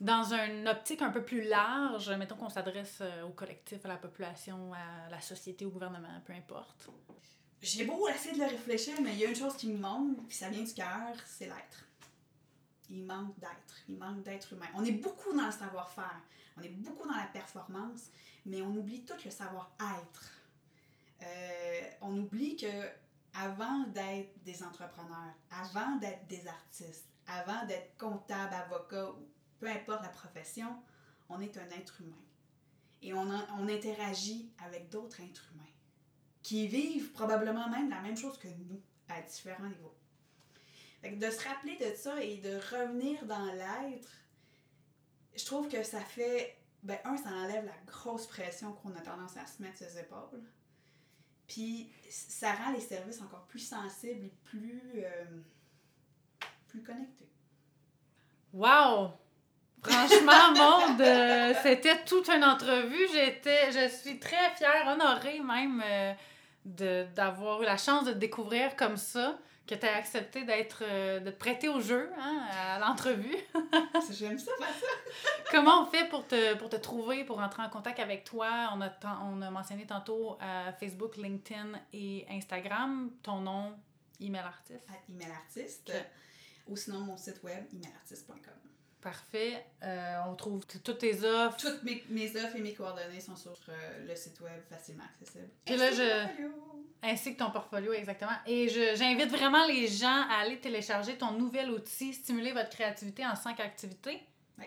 Dans 0.00 0.32
une 0.32 0.66
optique 0.66 1.02
un 1.02 1.10
peu 1.10 1.22
plus 1.22 1.42
large, 1.42 2.10
mettons 2.12 2.36
qu'on 2.36 2.48
s'adresse 2.48 2.98
euh, 3.02 3.22
au 3.24 3.30
collectif, 3.30 3.84
à 3.84 3.88
la 3.88 3.98
population, 3.98 4.72
à 4.72 5.10
la 5.10 5.20
société, 5.20 5.66
au 5.66 5.70
gouvernement, 5.70 6.08
peu 6.24 6.32
importe. 6.32 6.88
J'ai 7.60 7.84
beau 7.84 8.08
essayer 8.08 8.34
de 8.34 8.38
le 8.38 8.46
réfléchir, 8.46 8.94
mais 9.02 9.12
il 9.12 9.18
y 9.18 9.26
a 9.26 9.28
une 9.28 9.36
chose 9.36 9.54
qui 9.56 9.68
me 9.68 9.76
manque, 9.76 10.26
puis 10.26 10.36
ça 10.38 10.48
vient 10.48 10.62
du 10.62 10.72
cœur, 10.72 11.14
c'est 11.26 11.44
l'être. 11.44 11.84
Il 12.88 13.04
manque 13.04 13.38
d'être. 13.38 13.76
Il 13.88 13.98
manque 13.98 14.22
d'être 14.22 14.54
humain. 14.54 14.66
On 14.74 14.82
est 14.82 14.92
beaucoup 14.92 15.36
dans 15.36 15.44
le 15.44 15.52
savoir-faire. 15.52 16.20
On 16.56 16.62
est 16.62 16.70
beaucoup 16.70 17.06
dans 17.06 17.16
la 17.16 17.26
performance, 17.26 18.08
mais 18.46 18.62
on 18.62 18.70
oublie 18.70 19.04
tout 19.04 19.14
le 19.22 19.30
savoir-être. 19.30 20.30
Euh, 21.22 21.80
on 22.00 22.16
oublie 22.16 22.56
que 22.56 22.88
avant 23.34 23.84
d'être 23.88 24.42
des 24.44 24.62
entrepreneurs, 24.62 25.34
avant 25.50 25.96
d'être 25.96 26.26
des 26.26 26.48
artistes, 26.48 27.06
avant 27.26 27.66
d'être 27.66 27.96
comptable, 27.98 28.54
avocat 28.54 29.10
ou 29.10 29.28
peu 29.60 29.68
importe 29.68 30.02
la 30.02 30.08
profession, 30.08 30.74
on 31.28 31.40
est 31.40 31.56
un 31.58 31.68
être 31.70 32.00
humain. 32.00 32.16
Et 33.02 33.14
on, 33.14 33.30
interagit 33.68 34.50
avec 34.64 34.90
d'autres 34.90 35.20
êtres 35.20 35.48
humains 35.54 35.62
qui 36.42 36.66
vivent 36.66 37.12
probablement 37.12 37.68
même 37.68 37.88
la 37.88 38.00
même 38.00 38.16
chose 38.16 38.38
que 38.38 38.48
nous, 38.48 38.80
à 39.08 39.22
différents 39.22 39.68
niveaux. 39.68 39.94
Fait 41.00 41.12
de 41.12 41.30
se 41.30 41.48
rappeler 41.48 41.76
de 41.76 41.94
ça 41.94 42.22
et 42.22 42.38
de 42.38 42.56
revenir 42.56 43.24
dans 43.24 43.44
l'être, 43.52 44.10
je 45.34 45.44
trouve 45.46 45.68
que 45.68 45.82
ça 45.82 46.00
fait, 46.00 46.58
ben 46.82 46.98
un, 47.04 47.16
ça 47.16 47.30
enlève 47.30 47.64
la 47.64 47.76
grosse 47.86 48.26
pression 48.26 48.72
qu'on 48.74 48.94
a 48.96 49.00
tendance 49.00 49.36
à 49.36 49.46
se 49.46 49.62
mettre 49.62 49.78
sur 49.78 49.86
les 49.86 50.00
épaules. 50.00 50.42
Puis 51.46 51.90
ça 52.10 52.52
rend 52.52 52.72
les 52.72 52.80
services 52.80 53.20
encore 53.22 53.46
plus 53.46 53.60
sensibles 53.60 54.26
et 54.26 54.34
plus, 54.44 54.92
euh, 54.96 55.40
plus 56.68 56.82
connectés. 56.82 57.30
Wow! 58.52 59.12
Franchement, 59.82 60.50
Maude, 60.50 61.00
euh, 61.00 61.54
c'était 61.62 62.04
toute 62.04 62.28
une 62.28 62.44
entrevue. 62.44 63.08
J'étais, 63.12 63.72
je 63.72 63.88
suis 63.88 64.18
très 64.18 64.50
fière, 64.56 64.86
honorée 64.86 65.40
même 65.40 65.82
euh, 65.84 66.12
de, 66.64 67.06
d'avoir 67.14 67.62
eu 67.62 67.64
la 67.64 67.76
chance 67.76 68.04
de 68.04 68.12
te 68.12 68.18
découvrir 68.18 68.76
comme 68.76 68.96
ça. 68.96 69.38
que 69.66 69.74
tu 69.74 69.86
as 69.86 69.96
accepté 69.96 70.44
d'être 70.44 70.82
euh, 70.82 71.20
de 71.20 71.30
te 71.30 71.38
prêter 71.38 71.68
au 71.68 71.80
jeu 71.80 72.10
hein, 72.18 72.46
à 72.52 72.78
l'entrevue. 72.80 73.36
J'aime 74.10 74.38
ça 74.38 74.50
faire 74.58 74.74
ça. 74.80 75.30
Comment 75.50 75.82
on 75.82 75.86
fait 75.86 76.08
pour 76.08 76.26
te, 76.26 76.56
pour 76.56 76.68
te 76.68 76.76
trouver, 76.76 77.24
pour 77.24 77.38
entrer 77.38 77.62
en 77.62 77.70
contact 77.70 78.00
avec 78.00 78.24
toi? 78.24 78.70
On 78.74 78.80
a, 78.82 78.90
on 79.24 79.40
a 79.40 79.50
mentionné 79.50 79.86
tantôt 79.86 80.38
Facebook, 80.78 81.16
LinkedIn 81.16 81.72
et 81.92 82.26
Instagram. 82.30 83.10
Ton 83.22 83.40
nom, 83.40 83.78
email 84.20 84.42
artiste? 84.42 84.88
email 85.08 85.30
artiste. 85.30 85.92
Ou 86.66 86.76
sinon 86.76 87.00
mon 87.00 87.16
site 87.16 87.42
web, 87.42 87.64
emailartiste.com. 87.72 88.69
Parfait. 89.00 89.64
Euh, 89.82 90.18
on 90.28 90.34
trouve 90.34 90.66
toutes 90.66 90.98
tes 90.98 91.24
offres. 91.24 91.56
Toutes 91.56 91.82
mes, 91.82 92.04
mes, 92.10 92.36
offres 92.36 92.56
et 92.56 92.60
mes 92.60 92.74
coordonnées 92.74 93.20
sont 93.20 93.36
sur 93.36 93.56
le 94.06 94.14
site 94.14 94.40
web 94.40 94.60
facilement 94.68 95.04
accessible. 95.04 95.48
Puis 95.64 95.76
là, 95.76 95.90
je 95.90 96.26
ainsi 97.02 97.34
que 97.34 97.38
ton 97.38 97.50
portfolio, 97.50 97.92
exactement. 97.92 98.32
Et 98.46 98.68
j'invite 98.94 99.30
vraiment 99.30 99.66
les 99.66 99.88
gens 99.88 100.26
à 100.30 100.40
aller 100.42 100.58
télécharger 100.58 101.16
ton 101.16 101.32
nouvel 101.32 101.70
outil, 101.70 102.12
stimuler 102.12 102.52
votre 102.52 102.70
créativité 102.70 103.24
en 103.24 103.34
cinq 103.34 103.60
activités. 103.60 104.20
Oui. 104.58 104.66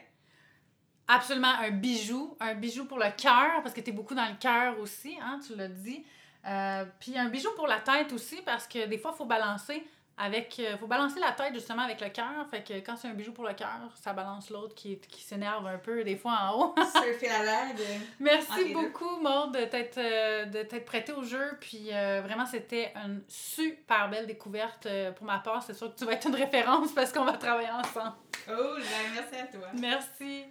Absolument 1.08 1.54
un 1.60 1.70
bijou, 1.70 2.36
un 2.40 2.56
bijou 2.56 2.86
pour 2.86 2.98
le 2.98 3.12
cœur, 3.16 3.62
parce 3.62 3.74
que 3.74 3.82
tu 3.82 3.92
es 3.92 3.94
beaucoup 3.94 4.16
dans 4.16 4.28
le 4.28 4.36
cœur 4.40 4.80
aussi, 4.80 5.16
hein, 5.22 5.40
tu 5.46 5.56
l'as 5.56 5.68
dit. 5.68 6.04
Euh, 6.46 6.86
puis 7.00 7.18
un 7.18 7.30
bijou 7.30 7.50
pour 7.56 7.68
la 7.68 7.80
tête 7.80 8.12
aussi, 8.14 8.42
parce 8.42 8.68
que 8.68 8.88
des 8.88 8.98
fois, 8.98 9.12
il 9.14 9.18
faut 9.18 9.26
balancer 9.26 9.86
avec 10.18 10.60
euh, 10.60 10.78
faut 10.78 10.88
balancer 10.88 11.20
la 11.20 11.32
tête 11.32 11.54
justement 11.54 11.84
avec 11.84 12.00
le 12.02 12.10
cœur. 12.10 12.46
Fait 12.50 12.64
que 12.64 12.74
quand 12.86 12.96
c'est 12.98 13.08
un 13.08 13.14
bijou 13.14 13.32
pour 13.32 13.46
le 13.46 13.54
cœur 13.54 13.80
ça 13.96 14.14
balance 14.14 14.50
l'autre 14.50 14.76
qui, 14.76 15.00
qui 15.00 15.24
s'énerve 15.24 15.66
un 15.66 15.78
peu 15.78 16.04
des 16.04 16.16
fois 16.16 16.38
en 16.44 16.60
haut. 16.60 16.76
Surfer 16.94 17.30
la 17.30 17.44
vague. 17.44 17.82
Merci 18.20 18.74
beaucoup 18.74 19.18
Maud 19.22 19.54
de 19.54 19.66
t'être 19.66 19.98
euh, 19.98 20.46
de 20.46 20.64
t'être 20.64 20.86
prêtée 20.86 21.14
au 21.14 21.24
jeu. 21.24 21.58
Puis 21.60 21.90
euh, 21.92 22.22
vraiment 22.22 22.46
c'était 22.46 22.94
une 22.96 23.24
super 23.28 24.10
belle 24.10 24.28
découverte 24.28 24.88
pour 25.16 25.26
ma 25.26 25.40
part. 25.40 25.64
C'est 25.64 25.74
sûr 25.74 25.94
que 25.94 25.98
tu 25.98 26.06
vas 26.06 26.14
être 26.14 26.28
une 26.28 26.36
référence 26.44 26.92
parce 26.92 27.12
qu'on 27.12 27.26
va 27.26 27.34
travailler 27.34 27.72
ensemble. 27.72 28.14
Oh 28.50 28.78
merci 29.14 29.36
à 29.42 29.46
toi. 29.48 29.68
Merci 29.74 30.46